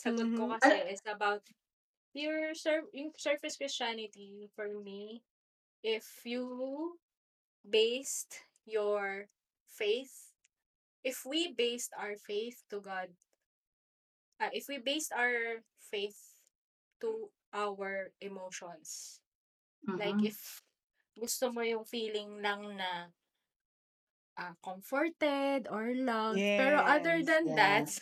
sagot 0.00 0.30
ko 0.36 0.46
Mhm. 0.46 0.52
kasi 0.52 0.74
is 0.92 1.02
about 1.08 1.42
your 2.14 2.54
sur 2.54 2.84
yung 2.92 3.12
surface 3.16 3.56
Christianity 3.56 4.48
for 4.54 4.68
me, 4.80 5.22
if 5.82 6.04
you 6.24 6.98
based 7.64 8.44
your 8.66 9.28
faith 9.66 10.30
if 11.02 11.24
we 11.26 11.50
based 11.54 11.90
our 11.98 12.14
faith 12.16 12.62
to 12.70 12.78
God 12.80 13.10
ah, 14.40 14.50
if 14.52 14.66
we 14.68 14.78
based 14.78 15.12
our 15.14 15.62
faith 15.90 16.34
to 17.00 17.30
our 17.52 18.10
emotions, 18.20 19.20
like 19.98 20.16
Mhm. 20.16 20.26
if 20.26 20.62
gusto 21.18 21.52
mo 21.52 21.60
yung 21.62 21.84
feeling 21.84 22.40
lang 22.40 22.78
na 22.78 23.10
ah, 24.38 24.54
comforted 24.64 25.68
or 25.68 25.92
loved, 25.94 26.40
pero 26.56 26.80
other 26.80 27.20
Yes. 27.20 27.26
than 27.26 27.44
that, 27.54 27.86
Yes. 27.86 28.00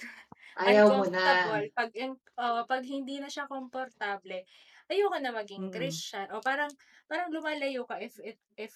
Ayaw 0.67 0.89
mo 0.97 1.05
uncomfortable, 1.07 1.15
na. 1.15 1.71
'pag 1.77 1.91
in 1.97 2.17
oo, 2.41 2.61
'pag 2.69 2.85
hindi 2.85 3.19
na 3.23 3.29
siya 3.33 3.49
komportable, 3.51 4.45
ayoko 4.91 5.17
na 5.23 5.33
maging 5.35 5.67
Mm. 5.67 5.73
Christian 5.73 6.29
o 6.35 6.43
parang 6.45 6.73
parang 7.09 7.33
lumalayo 7.33 7.87
ka 7.89 7.97
if 8.03 8.17
if 8.23 8.39
if 8.59 8.75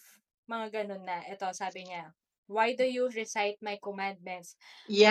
mga 0.49 0.83
gano'n 0.85 1.05
na. 1.05 1.19
Eto 1.29 1.51
sabi 1.57 1.89
niya, 1.89 2.13
"Why 2.49 2.73
do 2.77 2.85
you 2.89 3.09
recite 3.13 3.59
my 3.65 3.77
commandments?" 3.83 4.57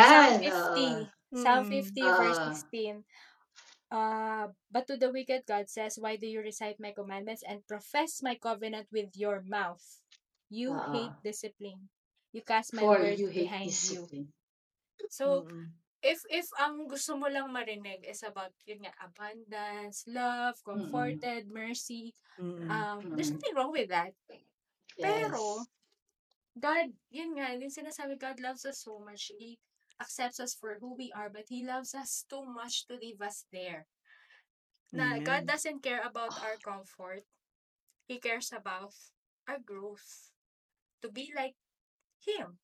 Psalm 0.01 0.31
Yan, 0.31 0.41
oo. 0.53 0.83
50, 0.83 1.13
Psalm 1.33 1.63
Mm. 1.65 1.69
50 1.69 2.11
verse 2.13 2.39
Oo. 2.41 2.45
16. 2.45 3.05
Ah, 3.93 4.51
"But 4.71 4.87
to 4.89 4.97
the 4.97 5.11
wicked 5.13 5.45
God 5.47 5.69
says, 5.69 5.99
Why 6.01 6.17
do 6.17 6.27
you 6.27 6.41
recite 6.43 6.79
my 6.81 6.91
commandments 6.93 7.43
and 7.45 7.65
profess 7.67 8.21
my 8.23 8.35
covenant 8.35 8.89
with 8.91 9.15
your 9.17 9.41
mouth? 9.45 10.01
You 10.49 10.81
hate 10.91 11.13
Oo. 11.13 11.23
discipline. 11.23 11.89
You 12.33 12.41
cast 12.43 12.73
my 12.73 12.89
For 12.89 12.97
words 12.97 13.21
you 13.21 13.29
hate 13.29 13.53
behind 13.53 13.81
you." 13.83 14.09
discipline. 14.09 14.33
So, 15.09 15.45
Mm. 15.45 15.73
If 16.03 16.21
if 16.29 16.47
ang 16.59 16.85
gusto 16.91 17.15
mo 17.17 17.27
lang 17.31 17.49
marinig 17.49 18.03
is 18.05 18.21
about 18.23 18.51
yun 18.67 18.83
nga, 18.83 18.93
abundance, 19.01 20.03
love, 20.07 20.59
comforted, 20.63 21.47
mercy, 21.49 22.13
Mm. 22.39 22.65
um, 22.69 22.99
there's 23.13 23.29
nothing 23.31 23.53
wrong 23.55 23.71
with 23.71 23.89
that. 23.93 24.13
Pero, 24.97 25.61
Yes. 25.61 25.69
God, 26.57 26.87
yun 27.09 27.37
nga, 27.37 27.53
yung 27.57 27.69
sinasabi, 27.73 28.17
God 28.17 28.37
loves 28.41 28.65
us 28.65 28.81
so 28.81 28.97
much. 29.01 29.29
He 29.37 29.57
accepts 30.01 30.39
us 30.41 30.53
for 30.57 30.77
who 30.81 30.93
we 30.97 31.13
are, 31.13 31.29
but 31.29 31.45
He 31.49 31.61
loves 31.65 31.93
us 31.93 32.25
too 32.29 32.41
much 32.45 32.85
to 32.89 32.97
leave 32.97 33.21
us 33.21 33.45
there. 33.53 33.85
Na 34.93 35.17
God 35.21 35.45
Amen. 35.45 35.51
doesn't 35.53 35.81
care 35.85 36.01
about 36.05 36.33
our 36.41 36.57
comfort. 36.65 37.25
He 38.05 38.19
cares 38.19 38.51
about 38.53 38.93
our 39.47 39.59
growth. 39.59 40.31
To 41.01 41.09
be 41.11 41.33
like 41.35 41.55
Him. 42.25 42.59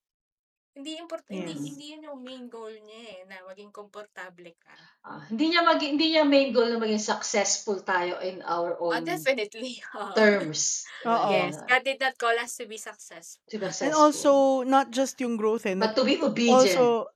Hindi 0.80 0.96
import 0.96 1.28
hindi 1.28 1.60
Yes. 1.60 1.76
hindi 1.76 1.86
yun 1.92 2.08
yung 2.08 2.20
main 2.24 2.48
goal 2.48 2.72
niya 2.72 3.02
eh, 3.20 3.22
na 3.28 3.44
maging 3.52 3.68
komportable 3.68 4.56
ka. 4.56 4.72
Ah, 5.04 5.28
hindi 5.28 5.52
niya 5.52 5.64
magi 5.68 5.92
hindi 5.92 6.16
niya 6.16 6.24
main 6.24 6.56
goal 6.56 6.72
na 6.72 6.80
maging 6.80 7.04
successful 7.04 7.84
tayo 7.84 8.16
in 8.24 8.40
our 8.48 8.80
Oh, 8.92 8.96
own 8.96 9.04
definitely. 9.04 9.84
Oo. 9.96 10.16
terms. 10.16 10.88
Oo. 11.04 11.28
Yes, 11.36 11.60
Gano'n. 11.60 11.68
God 11.68 11.84
did 11.84 12.00
not 12.00 12.16
call 12.16 12.36
us 12.40 12.56
to 12.58 12.66
be 12.66 12.78
successful. 12.80 13.44
To 13.52 13.60
be 13.60 13.66
And 13.84 13.92
successful. 13.92 14.00
also, 14.00 14.32
not 14.64 14.92
just 14.96 15.20
yung 15.20 15.36
growth 15.36 15.68
eh, 15.68 15.76
no? 15.76 15.88
But 15.88 15.96
to 16.00 16.04
be 16.08 16.16
obedient. 16.22 16.56
Also, 16.56 17.12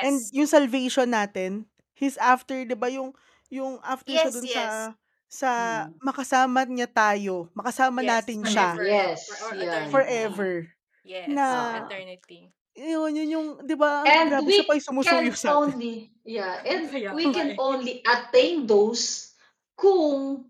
and 0.00 0.16
Yes. 0.16 0.32
yung 0.32 0.48
salvation 0.48 1.12
natin, 1.12 1.68
He's 1.94 2.18
after, 2.18 2.58
'di 2.66 2.74
ba, 2.74 2.90
yung 2.90 3.14
yung 3.52 3.78
after 3.86 4.16
siya 4.18 4.32
Yes, 4.32 4.34
dun 4.34 4.48
yes. 4.48 4.50
sa 4.50 4.96
sa 5.30 5.50
Mm. 5.60 6.02
makasama 6.02 6.66
niya 6.66 6.90
tayo, 6.90 7.46
makasama 7.54 8.02
Yes, 8.02 8.24
natin 8.24 8.42
siya 8.42 8.80
forever. 8.80 8.84
Yes, 8.86 9.26
For 9.28 9.36
or 9.38 9.54
yan. 9.54 9.88
eternity. 9.90 9.92
forever. 9.92 10.66
Yes, 11.04 11.30
Na 11.34 11.46
Oo. 11.52 11.86
eternity. 11.86 12.52
Yun, 12.74 13.10
yun 13.12 13.28
yung 13.30 13.48
'di 13.60 13.76
ba, 13.76 14.02
And 14.02 14.30
grabe 14.30 14.48
siya 14.48 14.64
we 14.64 14.66
pa 14.66 14.72
yung 14.74 14.86
sumusuyo 14.86 15.30
can 15.30 15.36
sa'tin. 15.36 15.56
only 15.76 15.94
yeah, 16.24 16.60
and 16.70 16.88
Kaya 16.88 17.12
we 17.12 17.24
nga 17.26 17.34
can 17.34 17.50
eh. 17.52 17.56
only 17.58 17.94
attain 18.02 18.64
those 18.64 19.32
kung 19.74 20.46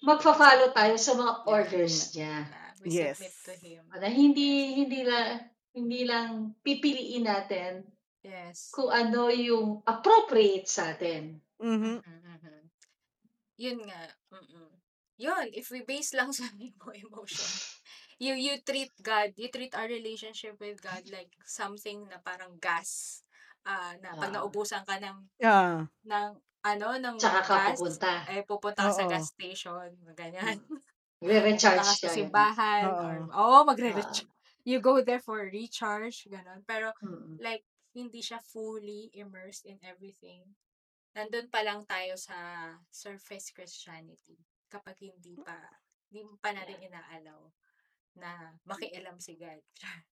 magfa-follow 0.00 0.70
tayo 0.70 0.94
sa 0.96 1.12
mga 1.14 1.32
Yeah. 1.34 1.48
orders 1.48 1.94
Yun 1.94 2.02
nga. 2.04 2.14
niya. 2.14 2.34
Yeah, 2.34 2.70
we 2.80 2.88
Yes. 2.90 3.16
submit 3.18 3.34
to 3.42 3.54
Him. 3.56 3.82
Na 3.92 4.08
hindi 4.08 4.48
Yes. 4.50 4.74
hindi 4.76 5.00
lang 5.02 5.28
hindi 5.74 6.00
lang 6.04 6.28
pipiliin 6.60 7.24
natin 7.24 7.72
Yes. 8.22 8.70
kung 8.70 8.88
ano 8.88 9.28
yung 9.28 9.82
appropriate 9.84 10.64
sa 10.64 10.90
atin. 10.90 11.38
Mhm. 11.58 11.98
Mhm, 11.98 12.22
mhm. 12.32 12.60
Yun 13.56 13.78
nga, 13.84 14.02
mm. 14.32 14.70
Yun, 15.14 15.46
if 15.52 15.70
we 15.70 15.82
base 15.82 16.10
lang 16.10 16.34
sa 16.34 16.42
emo 16.58 16.90
emotion, 16.90 17.46
you 18.20 18.34
you 18.36 18.60
treat 18.62 18.92
God, 19.02 19.34
you 19.36 19.48
treat 19.50 19.74
our 19.74 19.86
relationship 19.88 20.58
with 20.60 20.82
God 20.82 21.06
like 21.10 21.32
something 21.46 22.08
na 22.10 22.18
parang 22.22 22.58
gas. 22.60 23.22
Ah, 23.66 23.96
na 24.02 24.14
'pag 24.18 24.32
Oo. 24.32 24.34
naubusan 24.34 24.84
ka 24.86 24.98
ng 25.00 25.28
Yeah. 25.40 25.86
ng 26.08 26.30
ano, 26.66 26.88
ng 27.00 27.18
Tsaka 27.20 27.40
ka 27.46 27.54
gas, 27.54 27.78
pupunta. 27.78 28.26
eh 28.26 28.42
pupunta 28.46 28.86
ka 28.88 28.92
sa 28.94 29.06
gas 29.08 29.32
station, 29.34 29.94
ganyan. 30.16 30.60
Mm. 31.22 31.62
Magre-recharge 31.62 31.90
ka 32.02 32.08
sa 32.10 32.10
simbahan 32.10 32.98
or 33.00 33.22
Oo. 33.22 33.30
oo, 33.30 33.58
Oo. 33.78 34.24
magre-recharge. 34.24 34.28
You 34.64 34.80
go 34.80 35.00
there 35.04 35.20
for 35.22 35.44
recharge, 35.46 36.26
gano'n. 36.30 36.64
Pero 36.66 36.92
Mm. 37.02 37.40
like 37.40 37.64
hindi 37.94 38.20
siya 38.24 38.40
fully 38.42 39.10
immersed 39.14 39.64
in 39.68 39.78
everything. 39.84 40.56
Nandun 41.16 41.48
pa 41.52 41.62
lang 41.66 41.84
tayo 41.88 42.14
sa 42.20 42.36
surface 42.92 43.50
Christianity 43.54 44.38
kapag 44.72 44.98
hindi 45.02 45.38
pa 45.42 45.56
hindi 46.10 46.24
pa 46.42 46.50
natin 46.54 46.78
inaalaw 46.90 47.50
na 48.18 48.54
makialam 48.66 49.18
si 49.18 49.36
God. 49.38 49.60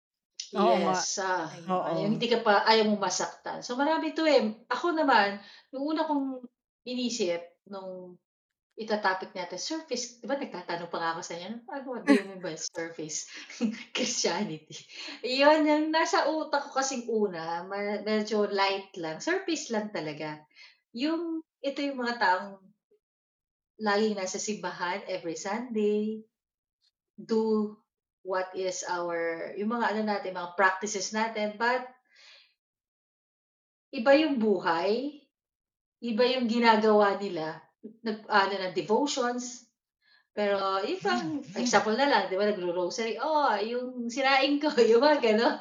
Oo. 0.57 0.97
Yes, 0.97 1.21
ah. 1.21 1.53
Oo. 1.69 2.09
yung 2.09 2.17
hindi 2.17 2.25
ka 2.31 2.41
pa 2.41 2.65
ayaw 2.65 2.89
mong 2.89 3.05
masaktan. 3.05 3.61
So 3.61 3.77
marami 3.77 4.17
'to 4.17 4.25
eh. 4.25 4.65
Ako 4.73 4.97
naman, 4.97 5.37
yung 5.77 5.93
una 5.93 6.09
kong 6.09 6.41
inisip 6.89 7.45
nung 7.69 8.17
ita-topic 8.79 9.35
natin 9.35 9.59
surface 9.61 10.23
'di 10.23 10.25
ba 10.25 10.39
nagtatanong 10.39 10.89
pa 10.89 10.99
nga 11.03 11.11
ako 11.19 11.21
sa 11.27 11.35
inyo, 11.37 11.67
ano 11.69 11.89
do 12.01 12.11
you 12.15 12.25
mean 12.31 12.41
by 12.41 12.55
surface 12.57 13.27
Christianity? 13.97 14.79
Yun, 15.27 15.67
yung 15.67 15.87
nasa 15.93 16.31
utak 16.31 16.71
ko 16.71 16.79
kasing 16.81 17.11
una, 17.11 17.67
me 17.67 18.01
medyo 18.07 18.47
light 18.49 18.95
lang, 18.97 19.19
surface 19.21 19.69
lang 19.75 19.91
talaga. 19.93 20.41
Yung 20.95 21.43
ito 21.61 21.83
yung 21.83 21.99
mga 22.01 22.17
taong 22.23 22.63
laging 23.83 24.17
nasa 24.17 24.39
simbahan 24.39 25.03
every 25.11 25.35
Sunday, 25.35 26.23
do 27.19 27.75
what 28.29 28.53
is 28.53 28.85
our 28.85 29.51
yung 29.57 29.73
mga 29.73 29.97
ano 29.97 30.01
natin, 30.05 30.37
mga 30.37 30.53
practices 30.53 31.17
natin, 31.17 31.57
but 31.57 31.89
iba 33.89 34.13
yung 34.21 34.37
buhay, 34.37 35.25
iba 36.05 36.25
yung 36.29 36.45
ginagawa 36.45 37.17
nila. 37.17 37.57
Nag-aano 38.05 38.55
ng 38.61 38.77
devotions, 38.77 39.65
pero 40.37 40.85
ibang 40.87 41.43
example 41.59 41.99
na 41.99 42.07
lang, 42.07 42.23
'di 42.29 42.37
ba, 42.39 42.47
nagro-rosary, 42.47 43.19
"Oh, 43.19 43.51
yung 43.59 44.07
sirain 44.07 44.61
ko," 44.63 44.69
yung 44.93 45.03
mga 45.03 45.19
gano'n. 45.25 45.59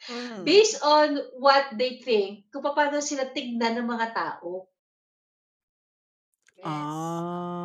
Mm. 0.00 0.48
Based 0.48 0.80
on 0.80 1.18
what 1.36 1.74
they 1.76 2.00
think, 2.00 2.48
kung 2.48 2.64
papaano 2.64 3.04
sila 3.04 3.28
tignan 3.34 3.76
ng 3.76 3.88
mga 3.90 4.06
tao. 4.16 4.69
Yes. 6.62 7.14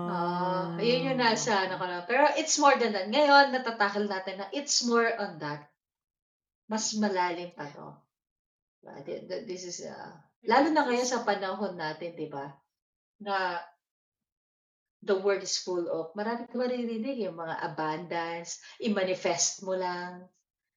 Ah, 0.07 0.77
yun 0.77 1.09
yung 1.13 1.19
Ah, 1.19 1.21
nasa 1.21 1.65
ano 1.65 1.81
ko. 1.81 1.85
Pero 2.05 2.29
it's 2.37 2.55
more 2.61 2.77
than 2.77 2.93
that. 2.93 3.09
Ngayon 3.09 3.49
nata-tackle 3.55 4.05
natin 4.05 4.35
na 4.41 4.47
it's 4.53 4.85
more 4.85 5.09
on 5.17 5.41
that. 5.41 5.65
Mas 6.69 6.93
malalim 6.97 7.53
pa. 7.57 7.69
'to. 7.69 7.87
Ah, 8.87 8.99
th 9.05 9.25
this 9.49 9.63
is, 9.65 9.77
ah, 9.87 10.17
It 10.43 10.51
lalo 10.51 10.67
na 10.71 10.85
ngayon 10.85 11.07
sa 11.09 11.25
panahon 11.27 11.73
natin, 11.77 12.13
'di 12.17 12.27
ba, 12.29 12.53
na 13.23 13.59
the 15.03 15.15
world 15.19 15.43
is 15.43 15.57
full 15.59 15.89
of 15.91 16.07
marami 16.15 16.47
kang 16.47 16.63
maririnig, 16.63 17.19
yung 17.27 17.35
mga 17.35 17.55
abundance, 17.67 18.63
i-manifest 18.79 19.59
mo 19.67 19.75
lang. 19.75 20.29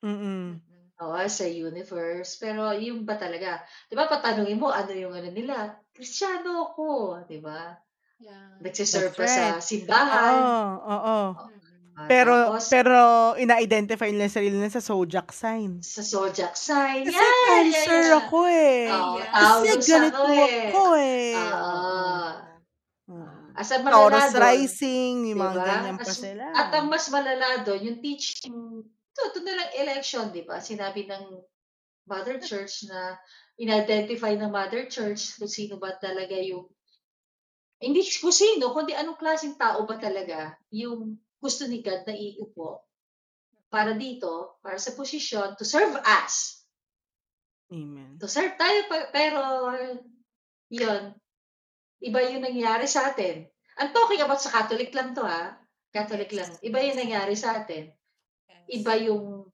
Mm. 0.03 0.61
Mm. 0.67 0.91
Oo, 0.99 1.23
sa 1.31 1.47
universe. 1.47 2.35
Pero 2.43 2.75
yun 2.75 3.07
ba 3.07 3.15
talaga 3.15 3.63
'di 3.87 3.95
ba, 3.95 4.11
patanungin 4.11 4.59
mo 4.59 4.69
ano 4.75 4.91
yung 4.91 5.15
ano 5.15 5.31
nila, 5.31 5.79
"Kristiyano 5.95 6.75
ako," 6.75 7.23
'di 7.29 7.39
ba? 7.39 7.79
Yeah. 8.19 8.59
Nagse-serve 8.61 9.15
That's 9.15 9.19
pa 9.21 9.27
sa 9.29 9.45
right. 9.55 9.63
simbahan. 9.63 10.35
Oo, 10.35 10.59
oo. 10.85 10.99
Oh, 11.07 11.31
Mm. 11.49 11.57
Ah, 11.99 12.07
Pero 12.07 12.35
tapos 12.55 12.71
pero 12.71 12.99
ina-identify 13.35 14.07
nila 14.09 14.31
sarili 14.31 14.55
nila 14.55 14.71
sa 14.71 14.79
zodiac 14.79 15.35
sign. 15.35 15.83
sa 15.83 15.99
zodiac 15.99 16.55
sign. 16.55 17.03
Kasi 17.03 17.11
Yeah, 17.11 17.27
yeah, 17.27 17.47
Cancer 17.67 18.03
yeah. 18.07 18.21
ako 18.23 18.39
eh. 18.47 18.83
Oo, 18.87 19.15
Yeah. 19.19 19.27
Kasi 19.29 19.67
Taurus 19.67 19.87
ganito 19.89 20.15
ako 20.15 20.31
eh. 20.31 20.63
ako 20.71 20.85
eh. 20.95 21.35
Oo. 21.35 22.29
Oo. 23.09 23.27
As 23.59 23.69
ang 23.75 23.83
Taurus 23.83 24.31
doon, 24.31 24.39
rising, 24.41 25.15
yung 25.27 25.41
mga 25.43 25.53
diba? 25.53 25.67
ganyan 25.67 25.97
pa 25.99 26.07
As, 26.07 26.15
sila. 26.17 26.45
at 26.55 26.71
ang 26.71 26.87
mas 26.87 27.05
malala 27.11 27.67
doon, 27.67 27.81
yung 27.83 27.99
teaching, 27.99 28.55
ito, 28.87 29.21
ito 29.25 29.39
na 29.43 29.53
lang 29.59 29.71
election, 29.75 30.31
di 30.31 30.47
ba? 30.47 30.63
Sinabi 30.63 31.03
ng 31.03 31.25
Mother 32.07 32.39
Church 32.39 32.87
na 32.87 33.19
in-identify 33.59 34.39
ng 34.39 34.47
Mother 34.47 34.87
Church 34.87 35.35
kung 35.35 35.51
sino 35.51 35.75
ba 35.77 35.99
talaga 35.99 36.39
yung, 36.39 36.71
hindi 37.79 38.03
kung 38.19 38.35
sino, 38.35 38.75
kundi 38.75 38.93
anong 38.95 39.19
klaseng 39.19 39.55
tao 39.55 39.87
ba 39.87 39.97
talaga 39.99 40.59
yung 40.75 41.15
gusto 41.39 41.71
ni 41.71 41.79
God 41.79 42.03
na 42.07 42.15
iupo 42.15 42.83
para 43.71 43.95
dito, 43.95 44.59
para 44.65 44.81
sa 44.81 44.97
posisyon, 44.97 45.55
to 45.55 45.63
serve 45.63 45.95
us. 46.03 46.65
Amen. 47.69 48.17
To 48.19 48.27
serve 48.27 48.57
tayo, 48.57 48.89
pero 49.13 49.41
yun, 50.73 51.13
iba 52.01 52.19
yung 52.25 52.43
nangyari 52.43 52.89
sa 52.89 53.13
atin. 53.13 53.45
I'm 53.77 53.93
talking 53.93 54.25
about 54.25 54.41
sa 54.41 54.51
Catholic 54.51 54.91
lang 54.97 55.13
to 55.15 55.23
ha. 55.23 55.55
Catholic 55.93 56.33
lang. 56.33 56.49
Iba 56.65 56.81
yung 56.83 56.99
nangyari 56.99 57.37
sa 57.37 57.61
atin. 57.63 57.93
Iba 58.67 58.97
yung 58.99 59.47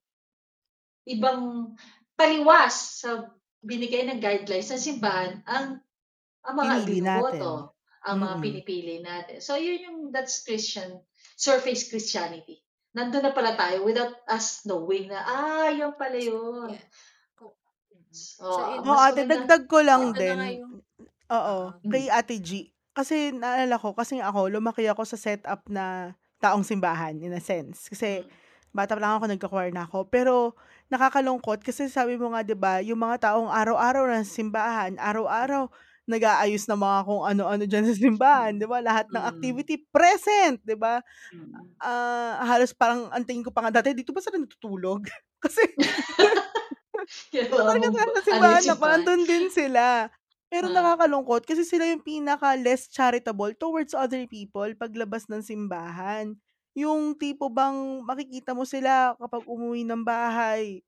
ibang 1.05 1.75
paliwas 2.17 3.03
sa 3.03 3.29
binigay 3.61 4.07
ng 4.07 4.23
guidelines 4.23 4.71
ng 4.71 4.81
simbahan 4.81 5.43
ang 5.45 5.83
ang 6.45 6.55
mga 6.55 6.73
ibinuboto, 6.85 7.74
ang 8.05 8.21
mga 8.21 8.35
Mm-mm. 8.37 8.43
pinipili 8.45 8.95
natin. 9.01 9.41
So 9.41 9.57
yun 9.57 9.81
yung 9.81 9.99
that's 10.13 10.45
Christian 10.45 11.01
surface 11.35 11.89
Christianity. 11.89 12.61
Nandun 12.95 13.27
na 13.27 13.33
pala 13.35 13.57
tayo 13.59 13.83
without 13.83 14.23
us 14.29 14.63
knowing 14.63 15.11
na 15.11 15.19
ah, 15.25 15.69
yun 15.73 15.91
pala 15.99 16.15
yun. 16.15 16.71
Yeah. 16.71 16.85
So, 18.15 18.55
So, 18.55 18.63
mas 18.87 19.11
ate, 19.11 19.27
dagdag 19.27 19.63
ko 19.67 19.83
lang 19.83 20.15
Ito 20.15 20.15
na 20.15 20.47
din. 20.47 20.63
Oo, 21.27 21.57
Oo. 21.75 21.89
kay 21.91 22.07
Ate 22.07 22.37
G. 22.39 22.71
Kasi 22.95 23.35
naalala 23.35 23.75
ko, 23.75 23.91
kasi 23.91 24.23
ako, 24.23 24.47
lumaki 24.47 24.87
ako 24.87 25.03
sa 25.03 25.19
setup 25.19 25.67
na 25.67 26.15
taong 26.39 26.63
simbahan, 26.63 27.19
in 27.19 27.35
a 27.35 27.43
sense. 27.43 27.91
Kasi 27.91 28.23
Mm. 28.23 28.31
bata 28.71 28.95
pa 28.95 29.01
lang 29.03 29.13
ako, 29.19 29.25
nagka-choir 29.27 29.71
na 29.75 29.83
ako. 29.83 30.07
Pero 30.07 30.55
nakakalungkot 30.87 31.59
kasi 31.65 31.89
sabi 31.91 32.15
mo 32.15 32.31
nga, 32.31 32.45
'di 32.45 32.55
ba, 32.55 32.79
yung 32.79 33.01
mga 33.01 33.31
taong 33.33 33.49
araw-araw 33.51 34.07
na 34.07 34.23
simbahan, 34.23 34.95
araw-araw 35.01 35.67
nag-aayos 36.09 36.65
ng 36.69 36.79
mga 36.79 36.99
kung 37.07 37.23
ano-ano 37.25 37.63
diyan 37.67 37.85
sa 37.89 37.95
simbahan, 37.97 38.53
'di 38.59 38.67
ba? 38.69 38.79
Lahat 38.83 39.07
ng 39.13 39.21
Mm. 39.21 39.25
activity 39.25 39.81
present, 39.93 40.61
'di 40.65 40.77
ba? 40.79 41.01
Mm. 41.33 41.75
Ah, 41.81 42.41
halos 42.47 42.71
parang 42.75 43.09
ang 43.13 43.23
tingin 43.27 43.43
ko 43.45 43.51
pa 43.53 43.67
nga 43.67 43.81
dati, 43.81 43.93
dito 43.97 44.11
ba 44.15 44.21
sila 44.23 44.39
natutulog? 44.41 45.05
kasi 45.43 45.61
talaga 47.53 47.87
sa 48.15 48.21
simbahan 48.25 48.63
ano 48.71 48.85
simbahan? 48.85 48.89
andun 48.89 49.23
din 49.29 49.47
sila. 49.51 50.09
Pero 50.51 50.67
Ah. 50.67 50.71
nakakalungkot 50.71 51.43
kasi 51.49 51.65
sila 51.67 51.89
yung 51.89 52.03
pinaka 52.05 52.53
less 52.59 52.87
charitable 52.87 53.51
towards 53.57 53.91
other 53.97 54.23
people 54.29 54.67
paglabas 54.77 55.27
ng 55.31 55.41
simbahan. 55.43 56.37
Yung 56.77 57.15
tipo 57.17 57.49
bang 57.51 58.03
makikita 58.05 58.53
mo 58.55 58.63
sila 58.67 59.15
kapag 59.19 59.43
umuwi 59.47 59.83
ng 59.87 60.03
bahay, 60.05 60.83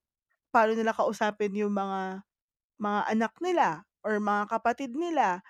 paano 0.53 0.73
nila 0.77 0.93
kausapin 0.95 1.53
yung 1.57 1.73
mga 1.75 2.23
mga 2.81 3.01
anak 3.13 3.33
nila 3.43 3.86
or 4.05 4.19
mga 4.21 4.49
kapatid 4.51 4.93
nila 4.97 5.41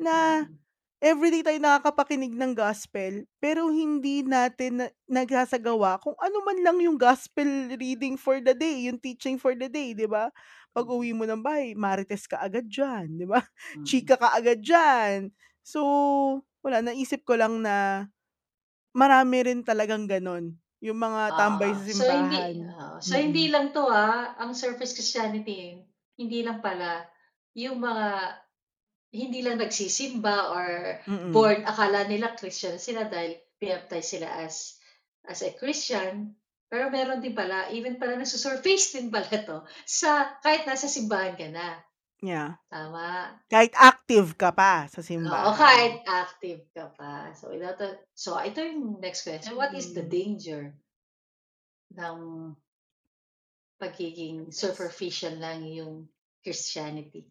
na 0.00 0.44
Mm. 0.44 0.58
everyday 1.04 1.42
tayo 1.44 1.58
nakakapakinig 1.62 2.32
ng 2.34 2.54
gospel 2.56 3.24
pero 3.42 3.68
hindi 3.72 4.22
natin 4.26 4.84
na, 4.84 4.88
nagsasagawa 5.08 6.00
kung 6.02 6.16
ano 6.20 6.40
man 6.46 6.58
lang 6.64 6.78
yung 6.82 6.96
gospel 7.00 7.46
reading 7.78 8.16
for 8.20 8.40
the 8.42 8.54
day, 8.56 8.88
yung 8.90 8.98
teaching 9.00 9.36
for 9.40 9.52
the 9.56 9.68
day, 9.70 9.92
'di 9.96 10.08
ba? 10.10 10.30
Pag 10.76 10.86
uwi 10.90 11.12
mo 11.16 11.24
ng 11.28 11.40
bahay, 11.44 11.74
marites 11.78 12.26
ka 12.30 12.40
agad 12.42 12.66
diyan, 12.68 13.18
'di 13.20 13.26
ba? 13.30 13.40
Mm. 13.74 13.86
Chika 13.86 14.16
ka 14.20 14.32
agad 14.36 14.60
diyan. 14.64 15.30
So, 15.66 15.80
wala 16.64 16.80
naisip 16.84 17.22
ko 17.28 17.36
lang 17.38 17.62
na 17.64 18.08
marami 18.96 19.38
rin 19.46 19.60
talagang 19.66 20.06
ganon, 20.10 20.56
yung 20.84 20.98
mga 21.00 21.36
tambay 21.38 21.72
Ah, 21.72 21.78
sa 21.78 21.84
so 21.90 22.06
hindi 22.06 22.38
simbahan. 22.42 22.70
ah, 22.70 23.02
so 23.02 23.18
hindi 23.18 23.48
Mm. 23.48 23.50
lang 23.50 23.74
to 23.74 23.82
ah, 23.90 24.38
ang 24.38 24.54
surface 24.54 24.94
Christianity, 24.94 25.82
hindi 26.14 26.38
lang 26.46 26.62
pala 26.62 27.10
yung 27.56 27.80
mga 27.80 28.36
hindi 29.16 29.40
lang 29.40 29.56
nagsisimba 29.56 30.52
or 30.52 30.68
Mm. 31.08 31.32
born 31.32 31.64
akala 31.64 32.04
nila 32.04 32.36
Christian 32.36 32.76
sila 32.76 33.08
dahil 33.08 33.32
pinaptay 33.56 34.04
sila 34.04 34.28
as 34.44 34.76
as 35.24 35.40
a 35.40 35.56
Christian. 35.56 36.36
Pero 36.68 36.90
meron 36.90 37.22
din 37.22 37.32
pala, 37.32 37.70
even 37.72 37.96
pala 37.96 38.18
nagsusurface 38.18 38.98
din 38.98 39.08
pala 39.08 39.30
to 39.30 39.58
sa 39.88 40.36
kahit 40.44 40.68
nasa 40.68 40.86
simbahan 40.86 41.32
ka 41.34 41.48
na. 41.48 41.80
Yeah. 42.20 42.56
Tama. 42.72 43.38
Kahit 43.46 43.76
active 43.76 44.34
ka 44.34 44.50
pa 44.50 44.88
sa 44.88 45.00
Oo, 45.00 45.06
simbahan. 45.06 45.52
kahit 45.54 45.96
active 46.04 46.64
ka 46.72 46.88
pa. 46.92 47.30
So, 47.36 47.52
without 47.52 47.76
a, 47.80 48.00
so 48.16 48.34
ito 48.40 48.60
yung 48.60 48.98
next 49.00 49.22
question. 49.22 49.52
What 49.54 49.76
is 49.76 49.92
the 49.92 50.02
Mm. 50.04 50.10
danger 50.10 50.62
ng 51.94 52.18
pagiging 53.76 54.48
superficial 54.50 55.36
lang 55.36 55.64
yung 55.68 56.08
Christianity? 56.40 57.28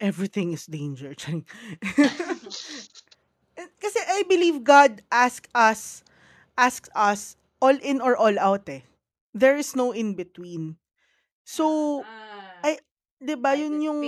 Everything 0.00 0.52
is 0.52 0.66
danger. 0.66 1.14
Charing. 1.18 1.46
Eh, 3.58 3.68
Kasi 3.80 3.98
I 4.08 4.22
believe 4.28 4.64
God 4.64 5.02
ask 5.12 5.46
us 5.54 6.02
asks 6.56 6.88
us 6.94 7.36
all 7.60 7.76
in 7.80 8.00
or 8.00 8.16
all 8.16 8.36
out 8.38 8.68
eh. 8.68 8.82
There 9.34 9.56
is 9.56 9.76
no 9.76 9.92
in 9.92 10.14
between. 10.14 10.76
So, 11.44 12.02
Ah, 12.04 12.64
ay, 12.64 12.76
'di 13.20 13.34
ba 13.38 13.54
I 13.56 13.66
yun 13.66 13.76
yung 13.82 14.00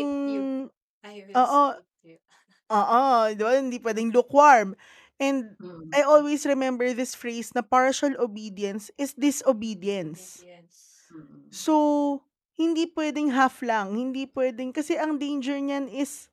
Oo. 1.35 1.65
Oo, 2.73 3.09
'di 3.35 3.43
ba 3.43 3.53
hindi 3.59 3.79
pwedeng 3.83 4.11
lukewarm. 4.15 4.75
And 5.23 5.55
Mm. 5.61 5.87
I 5.95 6.03
always 6.03 6.43
remember 6.49 6.91
this 6.97 7.15
phrase 7.15 7.53
na 7.55 7.63
partial 7.63 8.17
obedience 8.19 8.91
is 8.99 9.15
disobedience. 9.15 10.43
Obedience. 10.43 10.79
Mm. 11.15 11.53
So, 11.53 11.75
hindi 12.55 12.85
pwedeng 12.93 13.33
half 13.33 13.61
lang, 13.65 13.97
hindi 13.97 14.29
pwedeng 14.29 14.71
kasi 14.71 15.01
ang 15.01 15.17
danger 15.17 15.57
niyan 15.57 15.89
is 15.89 16.29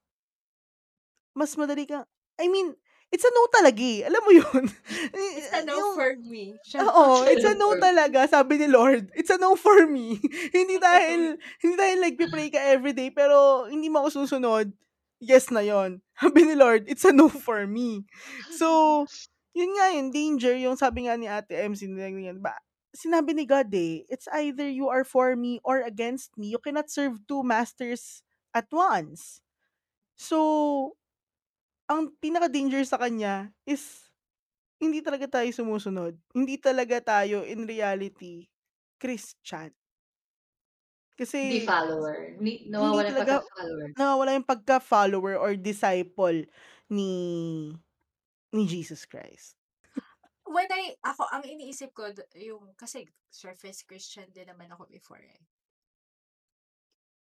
mas 1.34 1.56
madali 1.56 1.88
kang 1.88 2.04
I 2.40 2.48
mean, 2.48 2.72
it's 3.12 3.26
a 3.28 3.32
no 3.36 3.52
talaga 3.52 3.84
eh. 3.84 4.08
Alam 4.08 4.22
mo 4.24 4.32
yun? 4.40 4.64
It's 5.12 5.52
a 5.52 5.68
no 5.68 5.76
Yung- 5.76 5.96
for 6.00 6.12
me. 6.24 6.56
Siya- 6.64 6.88
Oo, 6.88 7.20
Siya 7.28 7.32
it's 7.36 7.48
a 7.48 7.56
no 7.60 7.76
talaga, 7.76 8.24
sabi 8.32 8.56
ni 8.56 8.72
Lord. 8.72 9.12
It's 9.12 9.28
a 9.34 9.36
no 9.36 9.60
for 9.60 9.84
me. 9.84 10.16
hindi 10.56 10.80
dahil, 10.80 11.36
hindi 11.60 11.76
dahil 11.76 11.98
nagpe-pray 12.00 12.48
ka 12.48 12.60
everyday, 12.72 13.12
pero 13.12 13.68
hindi 13.68 13.92
mo 13.92 14.08
ako 14.08 14.24
susunod, 14.24 14.72
yes 15.20 15.52
na 15.52 15.60
yon 15.60 16.00
Sabi 16.16 16.48
ni 16.48 16.56
Lord, 16.56 16.88
it's 16.88 17.04
a 17.04 17.12
no 17.12 17.28
for 17.28 17.68
me. 17.68 18.08
So, 18.56 19.04
yun 19.52 19.76
nga 19.76 19.92
yun, 19.92 20.16
danger, 20.16 20.56
yung 20.56 20.80
sabi 20.80 21.08
nga 21.08 21.20
ni 21.20 21.28
Ate 21.28 21.60
MC, 21.60 21.92
ba, 22.40 22.56
sinabi 23.00 23.32
ni 23.32 23.48
God 23.48 23.72
eh, 23.72 24.04
it's 24.12 24.28
either 24.36 24.68
you 24.68 24.92
are 24.92 25.08
for 25.08 25.40
me 25.40 25.64
or 25.64 25.80
against 25.80 26.36
me. 26.36 26.52
You 26.52 26.60
cannot 26.60 26.92
serve 26.92 27.24
two 27.24 27.48
masters 27.48 28.20
at 28.52 28.68
once. 28.76 29.40
So, 30.20 31.00
ang 31.88 32.12
pinaka-danger 32.20 32.84
sa 32.84 33.00
kanya 33.00 33.56
is 33.64 34.12
hindi 34.84 35.00
talaga 35.00 35.40
tayo 35.40 35.48
sumusunod. 35.52 36.20
Hindi 36.36 36.60
talaga 36.60 37.00
tayo 37.00 37.48
in 37.48 37.64
reality 37.64 38.52
Christian. 39.00 39.72
Kasi 41.20 41.40
Hindi 41.40 41.68
follower. 41.68 42.40
Hindi, 42.40 42.54
hindi 42.64 42.72
nawawala 42.72 43.04
yung 43.04 43.12
talaga 43.12 43.34
pagka-follower. 43.44 43.88
nawawala 43.96 44.32
yung 44.40 44.48
pagka-follower 44.48 45.34
or 45.36 45.52
disciple 45.60 46.38
ni 46.88 47.12
ni 48.56 48.64
Jesus 48.64 49.04
Christ. 49.04 49.59
When 50.50 50.66
I, 50.74 50.98
ako, 51.06 51.30
ang 51.30 51.46
iniisip 51.46 51.94
ko, 51.94 52.10
yung, 52.34 52.74
kasi 52.74 53.06
surface 53.30 53.86
Christian 53.86 54.34
din 54.34 54.50
naman 54.50 54.74
ako 54.74 54.90
before 54.90 55.22
eh. 55.22 55.46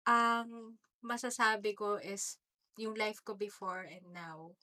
Ang 0.10 0.82
masasabi 1.06 1.78
ko 1.78 2.02
is, 2.02 2.42
yung 2.82 2.98
life 2.98 3.22
ko 3.22 3.38
before 3.38 3.86
and 3.86 4.10
now, 4.10 4.58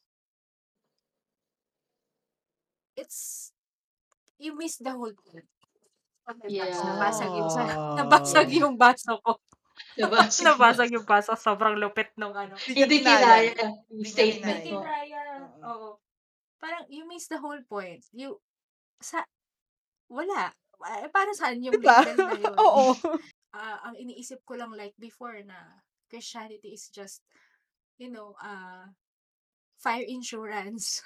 it's, 2.98 3.54
you 4.42 4.58
miss 4.58 4.82
the 4.82 4.90
whole 4.90 5.14
thing. 5.30 5.46
Yeah. 6.50 6.74
Nabasag 6.74 7.30
yung, 7.30 7.50
sa, 7.54 7.62
nabasag 8.02 8.48
yung 8.58 8.74
baso 8.74 9.22
ko. 9.22 9.38
Nabasag, 10.02 10.42
nabasag 10.50 10.90
yung 10.90 11.06
baso. 11.06 11.38
Sobrang 11.38 11.78
lupit 11.78 12.10
nung 12.18 12.34
ano. 12.34 12.58
Hindi 12.66 13.06
kinaya. 13.06 13.54
Hindi 13.86 14.02
statement 14.02 14.66
kinaya. 14.66 15.46
Oo. 15.62 16.02
Parang, 16.58 16.90
you 16.90 17.06
miss 17.06 17.30
the 17.30 17.38
whole 17.38 17.62
point. 17.70 18.02
You, 18.10 18.42
sa, 19.00 19.24
wala. 20.10 20.54
Eh, 21.02 21.08
para 21.12 21.32
saan 21.36 21.62
yung 21.64 21.80
Diba? 21.82 21.98
label 21.98 22.22
na 22.24 22.34
yun? 22.38 22.62
Oo. 22.64 22.94
Ah, 23.54 23.80
ang 23.90 23.96
iniisip 23.98 24.44
ko 24.44 24.54
lang 24.58 24.72
like 24.76 24.94
before 25.00 25.40
na 25.46 25.82
Christianity 26.12 26.74
is 26.76 26.88
just, 26.92 27.24
you 27.98 28.10
know, 28.12 28.36
uh, 28.42 28.88
fire 29.78 30.04
insurance. 30.06 31.02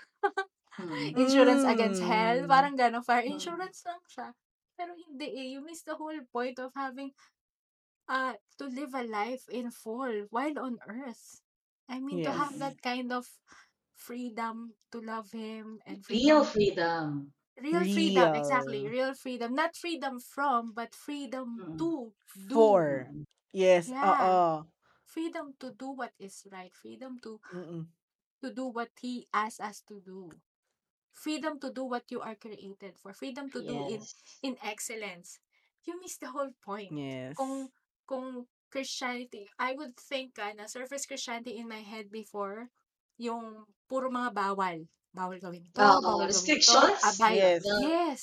Mm. 0.78 1.16
Insurance 1.16 1.64
against 1.64 2.02
hell, 2.02 2.44
Hmm. 2.44 2.48
parang 2.48 2.76
gano'n. 2.76 3.04
Fire 3.04 3.24
insurance 3.24 3.84
lang 3.88 4.02
siya. 4.08 4.28
Pero 4.76 4.92
hindi 4.96 5.28
eh, 5.36 5.48
you 5.56 5.60
miss 5.64 5.82
the 5.84 5.96
whole 5.96 6.20
point 6.32 6.58
of 6.60 6.72
having, 6.74 7.12
uh, 8.08 8.34
to 8.58 8.66
live 8.66 8.94
a 8.94 9.04
life 9.04 9.48
in 9.50 9.70
full 9.70 10.26
while 10.30 10.56
on 10.58 10.78
earth. 10.86 11.42
I 11.88 12.00
mean, 12.00 12.22
to 12.24 12.32
have 12.32 12.58
Yes. 12.58 12.60
that 12.60 12.80
kind 12.82 13.12
of 13.12 13.28
freedom 13.94 14.74
to 14.92 15.00
love 15.00 15.32
him 15.32 15.80
and 15.86 16.04
Real 16.08 16.44
freedom 16.44 16.44
freedom. 16.44 17.32
Real 17.60 17.84
freedom, 17.84 18.34
exactly, 18.34 18.86
Real. 18.86 18.90
real 18.90 19.14
freedom. 19.14 19.54
Not 19.54 19.76
freedom 19.76 20.20
from, 20.20 20.72
but 20.72 20.94
freedom 20.94 21.60
Mm. 21.60 21.78
to 21.78 22.12
do. 22.46 22.56
For. 22.56 23.10
Yes, 23.52 23.88
Yeah. 23.90 24.14
oo. 24.24 24.64
Freedom 25.04 25.52
to 25.60 25.72
do 25.72 25.90
what 25.92 26.12
is 26.18 26.46
right. 26.50 26.72
Freedom 26.74 27.18
to 27.20 27.40
Mm. 27.52 27.86
to 28.40 28.52
do 28.52 28.66
what 28.66 28.90
he 29.00 29.28
asks 29.32 29.60
us 29.60 29.80
to 29.88 30.00
do. 30.00 30.30
Freedom 31.12 31.60
to 31.60 31.70
do 31.70 31.84
what 31.84 32.10
you 32.10 32.20
are 32.20 32.34
created 32.34 32.96
for. 32.98 33.12
Freedom 33.12 33.50
to 33.50 33.60
do 33.62 33.84
in 33.86 34.00
Yes. 34.00 34.14
in 34.42 34.56
excellence. 34.62 35.38
You 35.84 36.00
miss 36.00 36.16
the 36.16 36.30
whole 36.32 36.52
point. 36.64 36.92
Yes. 36.96 37.36
Kung 37.36 37.68
kung 38.08 38.46
Christianity, 38.72 39.48
I 39.58 39.74
would 39.76 39.96
think 39.96 40.38
ah, 40.40 40.52
na 40.56 40.66
surface 40.66 41.04
Christianity 41.06 41.58
in 41.60 41.68
my 41.68 41.84
head 41.84 42.08
before, 42.10 42.72
yung 43.20 43.68
puro 43.88 44.08
mga 44.08 44.32
bawal. 44.32 44.88
Bawal 45.12 45.36
gawin 45.38 45.64
to, 45.72 45.80
Oo, 45.80 46.00
bawal 46.00 46.02
gawin 46.02 46.20
to, 46.24 46.30
restrictions. 46.32 47.00
abide. 47.04 47.36
Yes. 47.36 47.62
No. 47.68 47.76
Yes. 47.84 48.22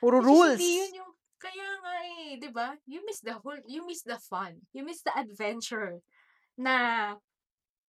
Puro 0.00 0.18
rules. 0.24 0.56
hindi 0.56 0.80
yun 0.80 0.92
yung, 1.04 1.12
kaya 1.38 1.68
nga 1.84 1.94
eh, 2.24 2.30
di 2.40 2.50
ba? 2.50 2.68
You 2.88 3.04
miss 3.04 3.20
the 3.20 3.36
whole, 3.36 3.60
you 3.68 3.84
miss 3.84 4.02
the 4.02 4.16
fun. 4.18 4.64
You 4.72 4.82
miss 4.88 5.04
the 5.04 5.12
adventure 5.12 6.00
na 6.56 7.14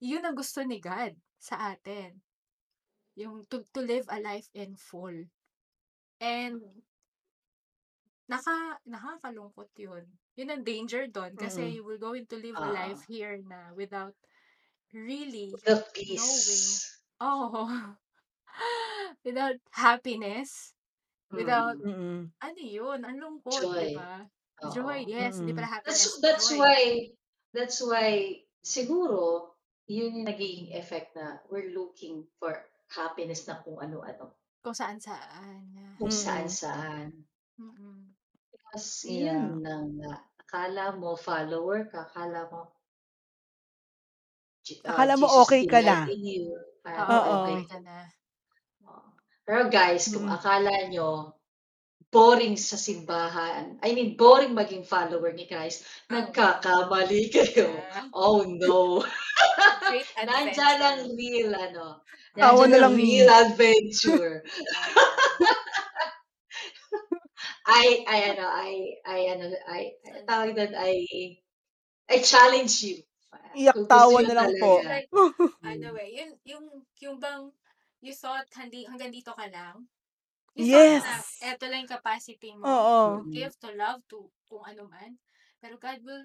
yun 0.00 0.24
ang 0.24 0.34
gusto 0.34 0.64
ni 0.64 0.80
God 0.80 1.12
sa 1.38 1.76
atin. 1.76 2.22
Yung 3.16 3.44
to, 3.52 3.64
to 3.72 3.80
live 3.84 4.04
a 4.08 4.18
life 4.20 4.48
in 4.56 4.76
full. 4.76 5.28
And 6.18 6.60
naka, 8.28 8.80
nakakalungkot 8.88 9.70
yun. 9.76 10.04
Yun 10.36 10.50
ang 10.52 10.62
danger 10.64 11.06
doon 11.08 11.32
kasi 11.36 11.62
Mm. 11.64 11.72
you 11.76 11.82
will 11.84 12.00
going 12.00 12.26
to 12.28 12.36
live 12.36 12.56
a 12.56 12.64
Ah. 12.64 12.74
life 12.86 13.04
here 13.08 13.40
na 13.44 13.72
without 13.72 14.12
really 14.92 15.52
The 15.64 15.80
knowing 15.80 15.92
peace. 15.92 17.00
oh 17.20 17.96
without 19.26 19.58
happiness 19.72 20.72
without 21.32 21.76
Mm. 21.82 21.92
Mm. 21.92 22.20
ano 22.40 22.60
yun 22.62 23.00
ang 23.04 23.16
lungkot 23.18 23.60
Joy. 23.62 23.92
di 23.92 23.96
ba 23.98 24.24
Oo. 24.64 24.70
joy 24.72 24.98
yes 25.04 25.42
hindi 25.42 25.52
Mm. 25.52 25.58
pala 25.58 25.68
That's 25.84 26.02
happiness 26.06 26.20
that's 26.22 26.46
joy 26.50 26.58
why 26.60 26.80
that's 27.52 27.78
why 27.82 28.08
siguro 28.62 29.52
yun 29.86 30.22
yung 30.22 30.26
nagiging 30.26 30.74
effect 30.74 31.14
na 31.14 31.38
we're 31.50 31.70
looking 31.70 32.26
for 32.42 32.54
happiness 32.90 33.46
na 33.46 33.62
kung 33.62 33.78
ano-ano. 33.78 34.34
kung 34.62 34.74
saan 34.74 34.98
saan 34.98 35.62
Kung 35.96 36.10
Mm. 36.10 36.22
saan-saan. 36.26 37.08
Mm-mm. 37.56 38.12
Because 38.52 39.06
Yeah. 39.08 39.32
yun 39.32 39.62
na 39.64 39.80
nga. 39.80 40.12
Akala 40.46 40.84
mo 40.94 41.16
follower 41.16 41.88
ka, 41.88 42.04
akala 42.06 42.46
mo 42.52 42.68
ah, 44.84 44.90
Akala 44.92 45.14
mo 45.16 45.26
Jesus 45.26 45.40
okay 45.46 45.62
ka 45.66 45.78
na. 45.80 45.96
you. 46.10 46.52
Oo 46.86 46.98
Oo. 47.00 47.34
okay 47.42 47.56
okay 47.56 47.58
ka 47.70 47.78
na 47.80 47.96
Oo. 48.02 48.15
Pero 49.46 49.70
guys, 49.70 50.10
kung 50.12 50.26
Mm. 50.26 50.34
akala 50.36 50.74
nyo 50.90 51.32
boring 52.12 52.56
sa 52.58 52.76
simbahan, 52.78 53.78
I 53.82 53.92
mean, 53.96 54.14
boring 54.16 54.54
maging 54.56 54.84
follower 54.86 55.32
ni 55.34 55.46
Christ, 55.50 55.84
oh 56.10 56.14
nagkakamali 56.14 57.22
kayo. 57.34 57.68
yeah. 57.74 58.06
Oh 58.14 58.42
no. 58.46 59.02
great 59.86 60.06
Nandyan 60.26 60.78
ang 60.82 60.98
adventure 61.00 61.14
real, 61.14 61.50
ano, 61.54 61.86
Tawa 62.38 62.38
nandyan 62.38 62.68
na 62.68 62.76
ang 62.76 62.82
lang 62.84 62.94
real 62.96 63.28
adventure. 63.30 64.32
Oo. 64.76 64.96
I, 67.66 68.04
I, 68.06 68.18
ano, 68.32 68.44
I, 68.46 68.70
I, 69.04 69.18
ano, 69.34 69.44
I, 69.68 69.80
I- 70.06 70.24
tawag 70.26 70.54
doon, 70.56 70.72
I, 70.76 70.92
I 72.10 72.16
challenge 72.22 72.82
you. 72.82 72.96
Iyak 73.56 73.74
Kung 73.74 73.88
gusto 73.90 73.90
tawa 73.90 74.16
nyo 74.20 74.26
na 74.26 74.34
lang 74.36 74.52
po. 74.60 74.72
talaga. 74.80 74.84
like 74.84 75.08
ano 75.66 75.86
Mm. 75.90 75.98
eh 75.98 76.08
yun 76.12 76.30
yung 76.44 76.64
yung 77.00 77.16
bang 77.18 77.48
you 78.04 78.12
thought 78.14 78.46
handi, 78.54 78.84
hanggang 78.86 79.12
dito 79.12 79.32
ka 79.34 79.46
lang 79.50 79.86
you 80.56 80.64
thought 80.68 80.88
Yes. 80.88 81.04
na 81.04 81.16
eto 81.52 81.64
lang 81.68 81.84
yung 81.84 81.94
capacity 82.00 82.50
mo 82.56 82.64
Oo. 82.64 82.98
Mm. 83.24 83.32
give 83.32 83.54
to 83.60 83.68
love 83.76 84.00
to 84.08 84.28
kung 84.48 84.64
ano 84.64 84.88
man 84.88 85.20
pero 85.60 85.76
God 85.80 86.00
will 86.04 86.24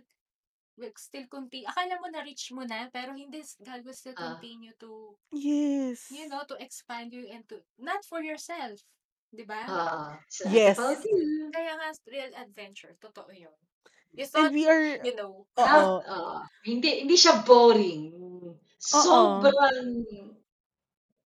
will 0.80 0.96
still 0.96 1.28
continue 1.28 1.68
akala 1.68 2.00
mo 2.00 2.08
na 2.08 2.24
reach 2.24 2.50
mo 2.56 2.64
na 2.64 2.88
pero 2.90 3.12
hindi 3.14 3.44
God 3.62 3.84
will 3.84 3.96
still 3.98 4.16
Ah. 4.16 4.40
continue 4.40 4.72
to 4.80 5.16
Yes. 5.36 6.08
you 6.12 6.26
know 6.32 6.44
to 6.48 6.56
expand 6.60 7.12
you 7.12 7.28
and 7.28 7.44
to 7.52 7.60
not 7.80 8.02
for 8.08 8.24
yourself 8.24 8.80
di 9.32 9.44
ba 9.48 9.64
Ah, 9.68 10.20
it's 10.28 10.44
not 10.44 10.52
Yes. 10.52 10.76
kaya 11.56 11.72
nga 11.80 11.90
real 12.08 12.32
adventure 12.40 12.96
totoo 13.00 13.32
yun 13.32 13.56
you 14.12 14.28
And 14.28 14.32
thought 14.32 14.52
we 14.52 14.68
are, 14.68 15.00
you 15.08 15.16
know. 15.16 15.48
Not, 15.56 16.04
ah, 16.04 16.44
hindi, 16.68 17.08
hindi 17.08 17.16
siya 17.16 17.48
boring. 17.48 18.12
Oo. 18.12 18.60
Sobrang, 18.76 19.88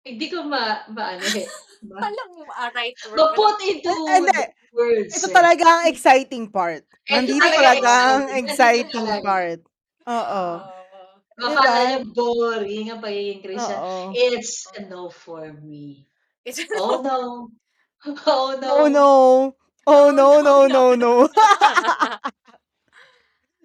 hindi 0.05 0.25
ko 0.29 0.45
ma, 0.45 0.85
maano 0.93 1.25
eh, 1.33 1.49
ma, 1.89 1.97
walang 2.05 2.33
uh, 2.45 2.69
right 2.77 2.93
word 3.09 3.17
ma-put 3.17 3.57
walang 3.57 3.61
into 3.65 3.89
Eh, 3.89 4.19
Hindi. 4.21 4.43
words 4.75 5.11
Ito 5.17 5.27
eh. 5.31 5.33
talaga 5.33 5.63
ang 5.65 5.83
exciting 5.89 6.45
part. 6.53 6.85
Ito 7.09 7.13
Nandito 7.17 7.47
talaga 7.49 7.89
ang 7.89 8.23
exciting. 8.37 9.05
Talaga. 9.07 9.25
part. 9.25 9.59
Oo. 10.05 10.45
Kung 11.35 11.51
Diba? 11.51 11.67
niyo 11.67 11.99
boring 12.15 12.87
ang 12.95 13.01
pagiging 13.03 13.41
Christian, 13.43 13.81
Oo. 13.81 14.15
it's 14.15 14.63
a 14.79 14.87
no 14.87 15.11
for 15.11 15.51
me. 15.51 16.07
It's 16.47 16.61
Oh 16.79 17.01
no. 17.03 17.51
Oh 18.23 18.55
no. 18.55 18.69
Oh 18.71 18.87
no. 18.87 19.09
Oh 19.85 20.09
no, 20.09 20.41
no, 20.41 20.65
no, 20.65 20.95
no. 20.95 21.27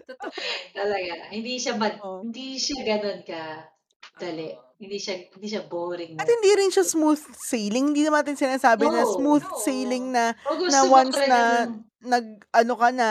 Totoo. 0.04 0.30
Talaga, 0.76 1.30
hindi 1.30 1.56
siya 1.56 1.78
mad, 1.78 1.96
Oo. 2.02 2.26
hindi 2.26 2.58
siya 2.60 2.78
ganun 2.84 3.20
ka 3.24 3.70
dali. 4.18 4.69
Hindi 4.80 4.96
siya 4.96 5.28
hindi 5.28 5.44
siya 5.46 5.68
boring 5.68 6.16
At 6.16 6.24
na. 6.24 6.32
hindi 6.32 6.50
rin 6.56 6.72
siya 6.72 6.88
smooth 6.88 7.20
sailing. 7.36 7.92
Hindi 7.92 8.00
naman 8.00 8.24
natin 8.24 8.40
sinasabi 8.40 8.88
na 8.88 9.04
No. 9.04 9.12
smooth 9.12 9.44
No. 9.44 9.60
sailing 9.60 10.04
na 10.08 10.32
Kung 10.40 10.56
na 10.64 10.80
gusto 10.80 10.88
mo 10.88 10.92
once 10.96 11.20
na 11.20 11.40
ng 11.68 11.68
nag 12.00 12.26
ano 12.50 12.74
ka 12.74 12.88
na, 12.88 13.08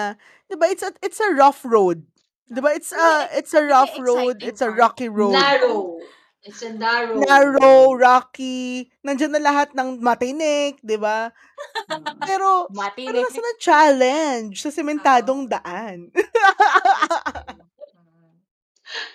'di 0.50 0.56
ba? 0.58 0.66
It's 0.66 0.82
a 0.82 0.90
it's 1.06 1.22
a 1.22 1.30
rough 1.30 1.62
road. 1.62 2.02
'Di 2.50 2.58
ba? 2.58 2.74
It's 2.74 2.90
yung 2.90 2.98
a 2.98 3.30
it's 3.38 3.54
a 3.54 3.62
yung 3.62 3.70
rough 3.70 3.94
road. 4.02 4.42
It's 4.42 4.66
a 4.66 4.74
rocky 4.74 5.14
road. 5.14 5.38
narrow. 5.38 6.02
It's 6.42 6.64
a 6.66 6.72
narrow. 6.74 7.20
Narrow, 7.22 7.94
rocky. 7.94 8.90
Nandiyan 9.04 9.36
na 9.38 9.44
lahat 9.44 9.76
ng 9.78 10.02
matinik, 10.02 10.82
'di 10.82 10.98
ba? 10.98 11.30
Pero 12.26 12.66
pero 12.66 12.74
Matinik. 12.74 13.28
nasa 13.28 13.44
na 13.44 13.54
challenge 13.60 14.56
sa 14.64 14.72
sementadong 14.72 15.46
daan. 15.46 16.10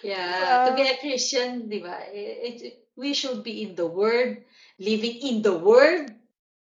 Yeah, 0.03 0.69
to 0.69 0.77
be 0.77 0.87
a 0.87 0.97
Christian, 0.99 1.69
di 1.69 1.81
ba? 1.83 1.99
It, 2.13 2.63
it, 2.63 2.75
we 2.95 3.15
should 3.15 3.43
be 3.43 3.63
in 3.63 3.75
the 3.75 3.87
Word, 3.87 4.45
living 4.79 5.17
in 5.23 5.43
the 5.43 5.57
Word, 5.57 6.15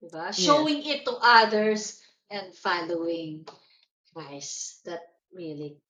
di 0.01 0.09
ba? 0.13 0.31
Yes. 0.31 0.41
Showing 0.41 0.85
it 0.85 1.05
to 1.09 1.15
others 1.21 2.01
and 2.29 2.53
following 2.53 3.49
Christ. 4.13 4.85
That 4.85 5.17
really 5.33 5.81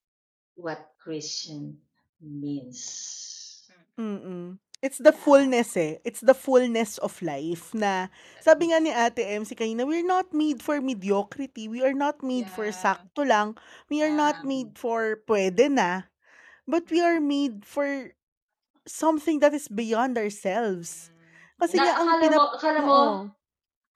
what 0.55 0.95
Christian 0.99 1.79
means. 2.21 3.67
Mm. 3.99 4.59
It's 4.79 5.03
the 5.03 5.11
fullness 5.11 5.75
eh. 5.75 5.99
It's 6.07 6.23
the 6.23 6.39
fullness 6.39 7.03
of 7.03 7.19
life 7.19 7.75
na 7.75 8.07
sabi 8.39 8.71
nga 8.71 8.79
ni 8.79 8.95
Ate 8.95 9.27
MC 9.27 9.59
kanina, 9.59 9.83
we're 9.83 10.07
not 10.07 10.31
made 10.31 10.63
for 10.63 10.79
mediocrity. 10.79 11.67
We 11.67 11.83
are 11.83 11.95
not 11.95 12.23
made 12.23 12.47
for 12.47 12.71
sakto 12.71 13.27
lang. 13.27 13.59
We 13.91 14.07
are 14.07 14.15
not 14.15 14.47
made 14.47 14.79
for 14.79 15.19
pwede 15.27 15.67
na. 15.67 16.07
But 16.69 16.93
we 16.93 17.01
are 17.01 17.17
made 17.19 17.65
for 17.65 18.13
something 18.85 19.41
that 19.41 19.57
is 19.57 19.69
beyond 19.73 20.21
ourselves. 20.21 21.09
Kasi 21.57 21.81
Na, 21.81 21.85
nga 21.89 21.93
ang 21.97 22.09
akala 22.13 22.23
pinap... 22.23 22.37
mo, 22.39 22.45
akala 22.53 22.81
mo, 22.85 22.93
Oo. 22.93 23.17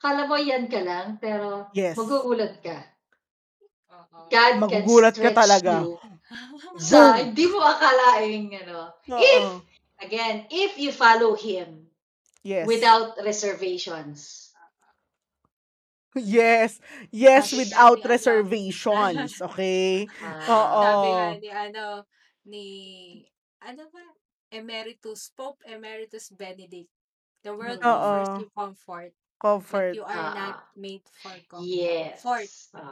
akala 0.01 0.23
mo 0.25 0.35
yan 0.41 0.65
ka 0.73 0.81
lang, 0.81 1.21
pero 1.21 1.69
Yes. 1.77 2.01
magugulat 2.01 2.59
ka. 2.65 2.81
Oo. 3.93 4.33
God 4.33 4.55
can 4.57 4.61
Magugulat 4.65 5.15
ka 5.21 5.31
stretch 5.31 5.37
talaga. 5.37 5.73
you 5.85 6.01
sa 6.81 7.13
Boom! 7.13 7.29
hindi 7.29 7.45
mo 7.45 7.61
akalaing 7.61 8.49
ano. 8.65 8.89
If, 9.05 9.45
Oo. 9.45 9.61
again, 10.01 10.49
if 10.49 10.81
you 10.81 10.91
follow 10.91 11.37
Him 11.37 11.93
Yes. 12.43 12.67
without 12.67 13.15
reservations. 13.23 14.51
Yes. 16.13 16.81
Yes, 17.09 17.49
Sabi 17.49 17.57
nga 17.57 17.61
without 17.65 17.99
ni 18.01 18.05
ano, 18.05 18.13
reservations. 18.13 19.33
Okay? 19.41 20.09
Oo. 20.51 20.83
Sabi 20.83 21.09
nga 21.15 21.29
ni 21.39 21.49
ano, 21.53 21.85
ni, 22.45 22.67
ano 23.61 23.89
ba? 23.93 24.05
Emeritus, 24.53 25.33
Pope 25.33 25.63
Emeritus 25.67 26.29
Benedict. 26.31 26.91
The 27.43 27.55
world 27.57 27.83
mm, 27.83 27.89
offers 27.89 28.29
Oo. 28.29 28.39
you 28.39 28.51
comfort, 28.55 29.13
but 29.71 29.85
Comfort. 29.85 29.95
you 29.97 30.05
are 30.05 30.29
not 30.31 30.57
ah, 30.57 30.63
made 30.77 31.03
for 31.09 31.35
comfort. 31.51 31.67
yes. 31.69 32.23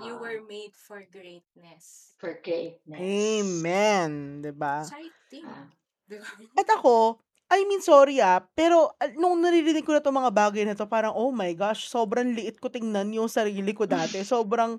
You 0.02 0.16
Ah, 0.16 0.20
were 0.20 0.40
made 0.42 0.74
for 0.76 1.02
greatness. 1.06 2.16
for 2.18 2.36
greatness. 2.44 3.00
Amen. 3.00 4.42
'Di 4.42 4.52
ba? 4.52 4.84
Exciting. 4.84 5.46
Ah, 5.46 5.66
Di 6.08 6.16
ba? 6.18 6.28
At 6.58 6.68
ako, 6.68 7.20
I 7.50 7.64
mean, 7.66 7.82
sorry 7.82 8.18
ah, 8.22 8.42
pero 8.54 8.92
ah, 9.00 9.10
nung 9.16 9.40
naririnig 9.42 9.82
ko 9.86 9.94
na 9.96 10.02
'tong 10.02 10.14
mga 10.16 10.32
bagay 10.34 10.62
na 10.66 10.74
'to 10.76 10.86
parang, 10.90 11.14
oh 11.16 11.30
my 11.34 11.50
gosh, 11.56 11.86
sobrang 11.90 12.34
liit 12.36 12.58
ko 12.60 12.68
tingnan 12.70 13.10
yung 13.14 13.30
sarili 13.30 13.72
ko 13.74 13.86
dati. 13.88 14.20
Sobrang 14.26 14.78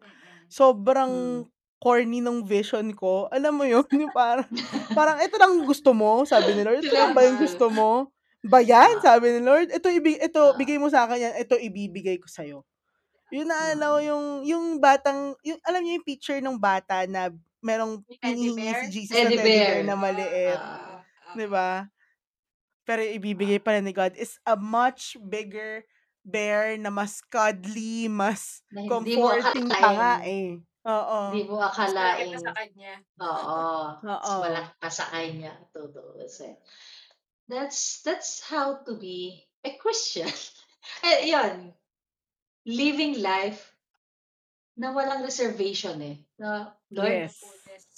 sobrang 0.51 1.11
Hmm. 1.11 1.51
Corny 1.82 2.21
nung 2.21 2.45
vision 2.45 2.93
ko. 2.93 3.27
Alam 3.34 3.53
mo 3.59 3.65
yun, 3.65 3.84
yung 3.89 4.13
parang 4.13 4.45
parang, 4.93 5.17
"Ito 5.19 5.36
lang 5.41 5.65
gusto 5.65 5.91
mo?" 5.97 6.23
Sabi 6.29 6.53
ni 6.55 6.61
Lord. 6.63 6.86
"Ito 6.86 6.93
lang 6.95 7.13
ba 7.17 7.25
yung 7.25 7.41
gusto 7.41 7.67
mo? 7.73 8.13
Ba 8.45 8.61
yan?" 8.61 9.01
Ah. 9.01 9.01
Sabi 9.01 9.34
ni 9.36 9.41
Lord. 9.43 9.73
"Ito 9.73 9.89
ibi 9.89 10.17
ito 10.21 10.41
Ah. 10.41 10.53
bigay 10.55 10.77
mo 10.77 10.88
sa'kin 10.93 11.19
yan, 11.32 11.34
ito 11.41 11.57
ibibigay 11.57 12.21
ko 12.21 12.29
sa'yo." 12.29 12.63
Yung 13.34 13.47
naalala 13.49 13.86
ko 13.95 13.99
Mm. 13.99 14.07
yung 14.09 14.25
yung 14.47 14.65
batang 14.84 15.36
yung 15.45 15.59
alam 15.65 15.82
niyo 15.84 15.99
yung 16.01 16.07
picture 16.07 16.39
nung 16.43 16.59
bata 16.61 17.05
na 17.09 17.32
merong 17.63 18.03
teddy 18.21 18.49
bear? 18.55 18.82
si 18.86 18.88
Jesus 18.91 19.21
na 19.23 19.29
Teddy 19.29 19.36
teddy 19.36 19.43
bear 19.43 19.73
na 19.86 19.95
maliit, 19.97 20.57
Ah. 20.57 21.01
Oo, 21.27 21.34
'di 21.36 21.45
oo. 21.45 21.51
ba? 21.51 21.88
Pero 22.88 23.01
ibibigay 23.05 23.61
pala 23.61 23.79
ni 23.84 23.93
God 23.93 24.17
is 24.17 24.38
a 24.47 24.57
much 24.57 25.17
bigger 25.29 25.86
bear 26.25 26.77
na 26.82 26.89
mas 26.93 27.21
cuddly, 27.25 28.07
mas 28.09 28.61
Na 28.71 28.82
comforting 28.88 29.67
pa 29.69 29.89
nga 29.97 30.11
eh. 30.25 30.61
Oo. 30.82 31.17
Hindi 31.29 31.41
mo 31.45 31.61
Mas 31.61 31.77
malaki 31.77 31.93
pa 31.93 32.01
akalain. 32.34 32.41
sa 32.41 32.51
kanya. 32.57 32.93
Oo. 33.21 33.61
Mas 34.01 34.25
Oo. 34.25 34.41
malaki 34.41 34.73
pa 34.82 34.89
sa 34.89 35.05
kanya. 35.13 35.53
Totoo 35.69 36.17
kasi. 36.17 36.57
That's 37.45 38.01
that's 38.01 38.41
how 38.41 38.82
to 38.88 38.95
be 38.97 39.45
a 39.63 39.77
Christian. 39.77 40.29
Eh, 41.05 41.29
yun. 41.29 41.69
Living 42.65 43.21
life 43.21 43.77
na 44.73 44.89
walang 44.89 45.21
reservation 45.21 46.01
eh. 46.01 46.17
Na, 46.41 46.73
To 46.73 46.73
the 46.89 46.95
Lord, 46.97 47.13
Yes. 47.29 47.38
fullest. 47.38 47.93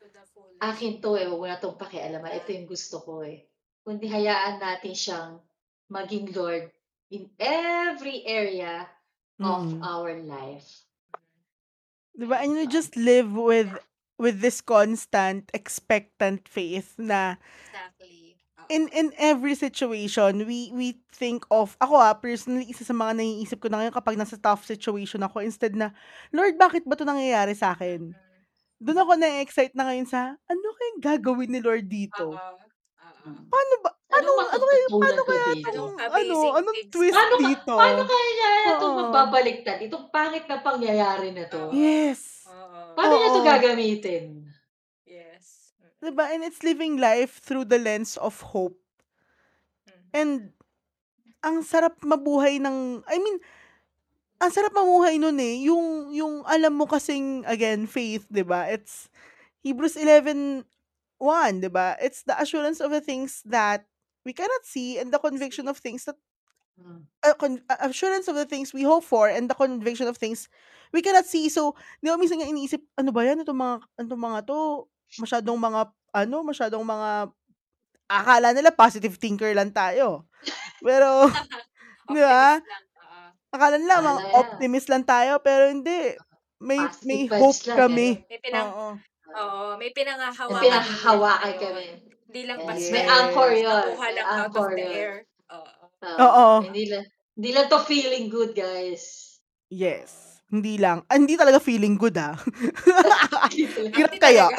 To 0.00 0.06
the 0.12 0.22
fullest. 0.36 0.60
akin 0.60 1.00
'to 1.00 1.16
eh, 1.16 1.24
wag 1.32 1.40
mo 1.40 1.46
na 1.48 1.56
pakialaman. 1.80 2.36
Ito 2.36 2.52
yung 2.52 2.68
gusto 2.68 3.00
ko 3.00 3.24
eh. 3.24 3.48
Kundi 3.80 4.04
hayaan 4.04 4.60
natin 4.60 4.92
siyang 4.92 5.40
maging 5.88 6.36
Lord 6.36 6.68
in 7.08 7.32
every 7.40 8.20
area 8.28 8.84
of 9.40 9.64
Mm. 9.64 9.80
our 9.80 10.12
life. 10.20 10.85
'Di 12.16 12.24
ba? 12.26 12.40
And 12.40 12.56
you 12.56 12.64
So, 12.64 12.68
just 12.68 12.96
live 12.96 13.32
with 13.36 13.76
with 14.16 14.40
this 14.40 14.64
constant 14.64 15.52
expectant 15.52 16.48
faith 16.48 16.96
na 16.96 17.36
Exactly. 17.72 18.36
in 18.68 18.90
in 18.90 19.14
every 19.14 19.54
situation 19.54 20.42
we 20.42 20.74
we 20.74 20.98
think 21.14 21.46
of 21.54 21.78
ako 21.78 21.94
ah, 22.02 22.14
personally 22.18 22.66
isa 22.66 22.82
sa 22.82 22.90
mga 22.96 23.14
naiisip 23.22 23.62
ko 23.62 23.70
na 23.70 23.78
ngayon 23.78 23.94
kapag 23.94 24.18
nasa 24.18 24.34
tough 24.34 24.66
situation 24.66 25.22
ako 25.22 25.38
instead 25.38 25.78
na, 25.78 25.94
"Lord, 26.34 26.58
bakit 26.58 26.82
ba 26.82 26.98
'to 26.98 27.06
nangyayari 27.06 27.54
sa'kin?" 27.54 28.10
Mm. 28.14 28.46
Dun 28.82 28.98
ako 29.00 29.16
na-e-excite 29.18 29.74
na 29.76 29.88
ngayon 29.90 30.08
sa, 30.10 30.36
ano 30.50 30.66
kayang 30.76 31.00
gagawin 31.02 31.50
ni 31.54 31.60
Lord 31.64 31.86
dito? 31.90 32.40
Oo. 32.40 32.65
Mm. 33.26 33.50
Paano 33.50 33.74
ba 33.82 33.90
Anong 34.14 34.38
anong 34.38 34.50
ano 34.54 34.64
kaya 34.70 34.86
paano 34.98 35.20
matututunan 35.20 35.24
ko 35.26 35.32
kaya? 35.34 35.42
'tong 35.42 35.62
Anong 35.66 35.92
ano, 35.98 36.36
amazing 36.38 36.54
anong 36.54 36.78
things 36.78 36.94
twist 36.94 37.18
Paano 37.18 37.34
ka 37.38 37.38
dito? 37.42 37.74
paano 37.74 38.02
kaya 38.06 38.28
niya 38.38 38.52
'to 38.78 38.86
Oo. 38.86 38.96
mababaliktad? 38.98 39.78
Itong 39.82 40.06
pangit 40.14 40.44
na 40.46 40.58
pangyayari 40.62 41.28
na 41.34 41.44
'to? 41.50 41.64
Oo. 41.74 41.74
Yes. 41.74 42.46
Oo. 42.46 42.94
Paano 42.94 43.14
niya 43.18 43.28
'to 43.34 43.40
Oo. 43.42 43.46
gagamitin? 43.46 44.24
Yes. 45.06 45.74
'Di 46.02 46.10
Mm. 46.10 46.16
ba? 46.16 46.28
And 46.32 46.44
it's 46.44 46.60
living 46.60 47.00
life 47.00 47.40
through 47.40 47.64
the 47.72 47.80
lens 47.80 48.16
of 48.20 48.40
hope. 48.52 48.76
Mhm. 49.86 50.10
And 50.14 50.52
ang 51.42 51.62
sarap 51.66 51.98
mabuhay 52.02 52.58
ng 52.62 53.02
I 53.08 53.18
mean, 53.18 53.38
ang 54.42 54.50
sarap 54.52 54.74
mamuhay 54.76 55.16
nun 55.20 55.38
eh. 55.40 55.64
Yung 55.68 56.12
yung 56.14 56.34
alam 56.46 56.74
mo 56.76 56.86
kasing 56.88 57.44
again, 57.48 57.86
faith, 57.88 58.26
'di 58.30 58.44
ba? 58.46 58.68
It's 58.70 59.08
Hebrews 59.64 59.96
11:1, 61.20 61.60
'di 61.62 61.70
ba? 61.72 61.96
It's 62.00 62.22
the 62.24 62.36
assurance 62.38 62.80
of 62.80 62.90
the 62.92 63.00
things 63.00 63.42
that 63.48 63.86
we 64.26 64.32
cannot 64.34 64.64
see 64.66 64.98
and 64.98 65.12
the 65.14 65.20
conviction 65.22 65.68
of 65.70 65.78
things 65.78 66.04
that 66.06 66.18
uh, 67.24 67.34
con 67.36 67.62
uh, 67.70 67.80
assurance 67.88 68.28
of 68.28 68.36
the 68.36 68.46
things 68.48 68.74
we 68.74 68.82
hope 68.84 69.04
for 69.04 69.28
and 69.28 69.48
the 69.48 69.56
conviction 69.56 70.06
of 70.08 70.16
things 70.16 70.48
we 70.92 71.00
cannot 71.02 71.26
see. 71.26 71.48
So, 71.48 71.74
'di 72.02 72.10
ba 72.12 72.18
minsan 72.20 72.40
nga 72.42 72.48
iniisip, 72.48 72.82
ano 72.98 73.10
ba 73.12 73.24
'yan, 73.26 73.42
itong 73.42 73.58
mga 73.58 73.76
itong 74.06 74.22
mga 74.22 74.38
'to, 74.46 74.58
masyadong 75.20 75.58
mga 75.58 75.80
ano, 76.16 76.36
masyadong 76.46 76.84
mga 76.84 77.10
akala 78.06 78.54
nila 78.54 78.70
positive 78.70 79.18
thinker 79.18 79.50
lang 79.52 79.74
tayo. 79.74 80.24
Pero 80.82 81.26
'di 82.12 82.22
ba? 82.22 82.60
Optimist 82.60 82.70
lang. 82.70 82.84
Oo. 82.96 83.24
Akala 83.54 83.76
nila 83.80 83.94
mga 84.02 84.20
Akala 84.20 84.38
optimist 84.38 84.88
lang 84.90 85.04
tayo 85.06 85.32
pero 85.42 85.70
hindi. 85.70 86.14
May 86.56 86.80
positive 86.80 87.04
may 87.04 87.20
vibes 87.28 87.40
hope 87.40 87.60
lang 87.68 87.76
eh. 87.76 87.80
kami. 87.80 88.08
May 88.30 88.40
pinang 88.40 88.68
Oo. 88.72 88.88
Oo, 89.34 89.76
may 89.80 89.90
May 90.48 90.56
pinanghahawakan 90.58 90.82
din 90.86 90.98
pinanghahawakan 91.02 91.38
kayo. 91.40 91.58
kami. 91.58 91.86
Hindi 92.30 92.40
lang 92.46 92.60
Yes, 92.60 92.66
basta 92.66 92.94
may 92.94 93.04
anchor 93.06 93.50
yun. 93.54 93.66
nakuha 93.66 94.06
May 94.14 94.22
lang 94.22 94.28
out 94.30 94.54
of 94.56 94.66
anchor 94.66 94.70
the 94.74 94.84
yun. 94.84 94.92
air. 94.94 95.26
Oo. 95.50 95.84
Oo. 96.18 96.52
Hindi 96.62 96.82
lang 96.90 97.04
hindi 97.36 97.50
lang 97.54 97.66
'to 97.68 97.78
feeling 97.84 98.26
good, 98.32 98.52
guys. 98.56 99.38
Yes. 99.70 100.38
Hindi 100.46 100.78
lang 100.78 101.02
ah, 101.10 101.18
hindi 101.18 101.34
talaga 101.34 101.58
feeling 101.58 101.98
good 101.98 102.14
ah. 102.22 102.38
Hindi 103.50 103.66
talaga. 103.74 103.96
Hirap 103.96 104.14
Hindi 104.14 104.18
kaya. 104.22 104.46
talaga. 104.54 104.56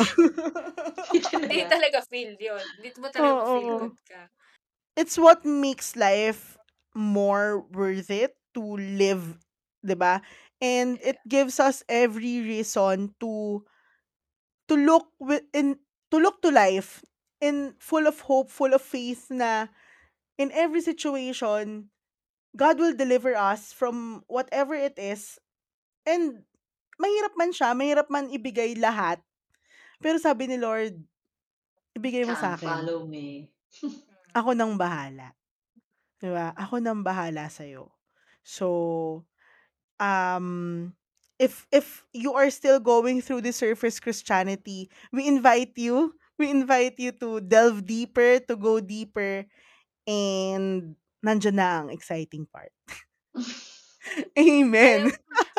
Hindi 1.41 1.59
talaga. 1.67 1.97
feel 2.11 2.33
yun. 2.39 2.65
Hindi 2.77 2.89
mo 3.01 3.07
talaga 3.11 3.33
ma-feel 3.41 3.71
Oo. 3.71 3.79
good 3.79 3.97
ka. 4.07 4.21
It's 4.97 5.17
what 5.17 5.45
makes 5.45 5.95
life 5.95 6.57
more 6.95 7.61
worth 7.71 8.09
it 8.09 8.35
to 8.55 8.61
live, 8.77 9.37
'di 9.85 9.95
ba? 9.95 10.21
And 10.61 10.97
it 11.05 11.21
gives 11.29 11.59
us 11.61 11.85
every 11.87 12.41
reason 12.41 13.13
to 13.21 13.63
to 14.67 14.75
look 14.75 15.11
in 15.53 15.79
to 16.11 16.17
look 16.19 16.39
to 16.43 16.51
life 16.51 17.03
in 17.39 17.75
full 17.79 18.07
of 18.07 18.21
hope, 18.25 18.49
full 18.49 18.73
of 18.73 18.81
faith 18.81 19.27
na 19.29 19.67
in 20.37 20.51
every 20.53 20.81
situation, 20.81 21.89
God 22.55 22.79
will 22.79 22.93
deliver 22.93 23.35
us 23.35 23.73
from 23.73 24.23
whatever 24.27 24.73
it 24.73 24.97
is. 24.97 25.37
And 26.05 26.45
mahirap 26.97 27.33
man 27.37 27.51
siya, 27.53 27.73
mahirap 27.77 28.09
man 28.09 28.29
ibigay 28.33 28.77
lahat. 28.77 29.21
Pero 30.01 30.17
sabi 30.17 30.49
ni 30.49 30.57
Lord, 30.57 30.97
ibigay 31.97 32.25
mo 32.25 32.33
Come 32.37 32.41
sa'kin. 32.41 32.69
follow 32.69 32.99
me. 33.05 33.49
Ako 34.37 34.53
nang 34.53 34.77
bahala. 34.77 35.33
'Di 36.17 36.29
ba? 36.33 36.53
Ako 36.57 36.81
nang 36.81 37.05
bahala 37.05 37.49
sa'yo. 37.49 37.93
So, 38.41 38.67
um, 40.01 40.89
if 41.39 41.65
if 41.71 42.05
you 42.13 42.33
are 42.33 42.49
still 42.49 42.81
going 42.81 43.21
through 43.21 43.41
the 43.41 43.53
surface 43.53 44.01
Christianity, 44.01 44.89
we 45.13 45.25
invite 45.25 45.77
you 45.77 46.17
we 46.37 46.53
invite 46.53 46.97
you 47.01 47.11
to 47.17 47.41
delve 47.41 47.85
deeper, 47.85 48.39
to 48.45 48.55
go 48.55 48.79
deeper, 48.79 49.45
and 50.05 50.93
nandiyan 51.25 51.57
na 51.57 51.69
ang 51.81 51.89
exciting 51.89 52.45
part. 52.45 52.71
Amen. 54.39 55.11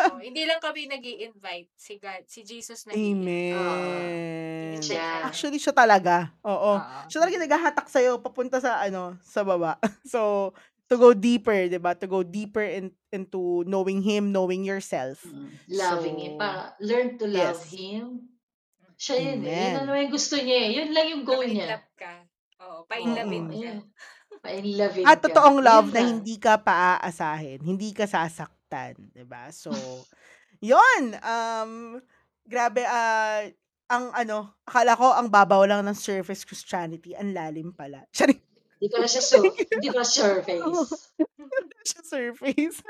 Oh, 0.08 0.16
hindi 0.24 0.48
lang 0.48 0.62
kami 0.62 0.88
nag-i-invite, 0.88 1.68
si 1.76 2.00
God, 2.00 2.24
si 2.24 2.40
Jesus 2.46 2.88
nag-i-invite. 2.88 3.58
Oo. 3.58 3.76
Amen. 3.76 4.80
Siya. 4.80 5.04
namin. 5.04 5.26
Actually, 5.28 5.60
siya 5.60 5.74
talaga. 5.76 6.32
Oo. 6.46 6.80
Oo. 6.80 7.04
Siya 7.12 7.20
talaga 7.20 7.36
naghahatak 7.44 7.86
sa'yo 7.92 8.22
papunta 8.22 8.56
sa 8.62 8.80
ano, 8.80 9.18
sa 9.20 9.44
baba. 9.44 9.76
So, 10.08 10.54
to 10.88 10.96
go 10.96 11.12
deeper, 11.12 11.68
'di 11.68 11.78
ba? 11.78 11.92
To 11.96 12.08
go 12.08 12.24
deeper 12.24 12.64
in, 12.64 12.90
into 13.12 13.62
knowing 13.68 14.00
him, 14.00 14.32
knowing 14.32 14.64
yourself. 14.64 15.22
Mm. 15.24 15.48
Loving 15.68 16.16
him. 16.18 16.32
So, 16.36 16.40
Para 16.40 16.62
learn 16.80 17.08
to 17.20 17.26
love 17.28 17.60
yes. 17.60 17.72
him. 17.72 18.04
Siya 18.98 19.16
yun 19.20 19.46
eh. 19.46 19.52
Yun 19.54 19.72
Amen. 19.78 19.86
naman 19.86 19.98
yung 20.08 20.14
gusto 20.16 20.34
niya 20.34 20.58
eh. 20.58 20.70
Yun 20.82 20.88
lang 20.90 21.06
yung 21.14 21.22
goal 21.22 21.46
Pa-in 21.46 21.54
niya. 21.54 21.68
love 21.78 21.88
ka. 21.94 22.12
Oo, 22.58 22.78
pa-in-lovein 22.90 23.44
Mm. 23.46 23.50
ka. 23.50 23.54
Ayun. 23.54 23.78
Pa-in-lovein 24.42 25.04
At 25.06 25.18
totoong 25.22 25.58
Yun 25.62 25.66
love 25.66 25.88
na 25.94 26.02
hindi 26.02 26.34
ka 26.38 26.58
paaasahin, 26.58 27.62
hindi 27.62 27.94
ka 27.94 28.10
sasaktan, 28.10 28.98
'di 29.14 29.22
ba? 29.28 29.50
So, 29.54 29.70
'yon. 30.58 31.14
Um, 31.22 32.02
grabe 32.42 32.82
ah, 32.82 33.46
ang 33.88 34.10
ano, 34.12 34.52
akala 34.66 34.92
ko 34.98 35.06
ang 35.14 35.28
babaw 35.30 35.62
lang 35.64 35.86
ng 35.86 35.96
surface 35.96 36.42
Christianity, 36.44 37.14
ang 37.14 37.32
lalim 37.32 37.70
pala. 37.72 38.04
Charing. 38.16 38.47
Hindi 38.78 38.94
pala 38.94 39.06
siya 39.10 39.22
sur 39.22 39.42
hindi 39.42 39.88
pala 39.90 40.06
Oo. 40.06 40.06
surface. 40.06 41.10
Hindi 41.18 41.50
pala 41.50 41.82
siya 41.84 42.02
surface. 42.06 42.78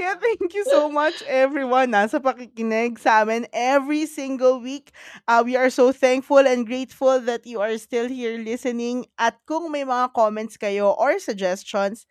Kaya 0.00 0.16
thank 0.16 0.56
you 0.56 0.64
so 0.64 0.88
much 0.88 1.20
everyone 1.28 1.92
ah, 1.92 2.08
sa 2.08 2.24
pakikinig 2.24 2.96
sa 2.96 3.20
amin 3.20 3.44
every 3.52 4.08
single 4.08 4.56
week. 4.56 4.96
Ah, 5.28 5.44
we 5.44 5.60
are 5.60 5.68
so 5.68 5.92
thankful 5.92 6.40
and 6.40 6.64
grateful 6.64 7.20
that 7.20 7.44
you 7.44 7.60
are 7.60 7.76
still 7.76 8.08
here 8.08 8.40
listening. 8.40 9.04
At 9.20 9.36
kung 9.44 9.68
may 9.68 9.84
mga 9.84 10.16
comments 10.16 10.56
kayo 10.56 10.96
or 10.96 11.20
suggestions, 11.20 12.08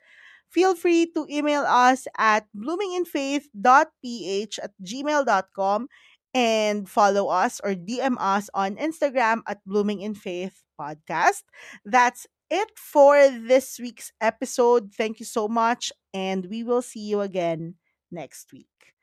feel 0.53 0.77
free 0.77 1.09
to 1.17 1.25
email 1.33 1.65
us 1.65 2.05
at 2.13 2.45
bloominginfaith.ph 2.53 4.53
at 4.61 4.71
gmail.com 4.77 5.89
and 6.37 6.85
follow 6.85 7.33
us 7.33 7.57
or 7.65 7.73
DM 7.73 8.21
us 8.21 8.53
on 8.53 8.77
Instagram 8.77 9.41
at 9.49 9.65
Blooming 9.65 10.05
in 10.05 10.13
Faith 10.13 10.61
Podcast. 10.77 11.41
That's 11.81 12.29
it 12.49 12.77
for 12.77 13.29
this 13.29 13.79
week's 13.79 14.11
episode. 14.21 14.93
Thank 14.93 15.19
you 15.19 15.25
so 15.25 15.47
much, 15.47 15.91
and 16.13 16.45
we 16.47 16.63
will 16.63 16.81
see 16.81 17.01
you 17.01 17.21
again 17.21 17.75
next 18.11 18.51
week. 18.51 18.95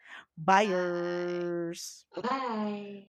Bye. 0.62 0.66
Buyers. 0.66 2.05
Bye. 2.22 3.09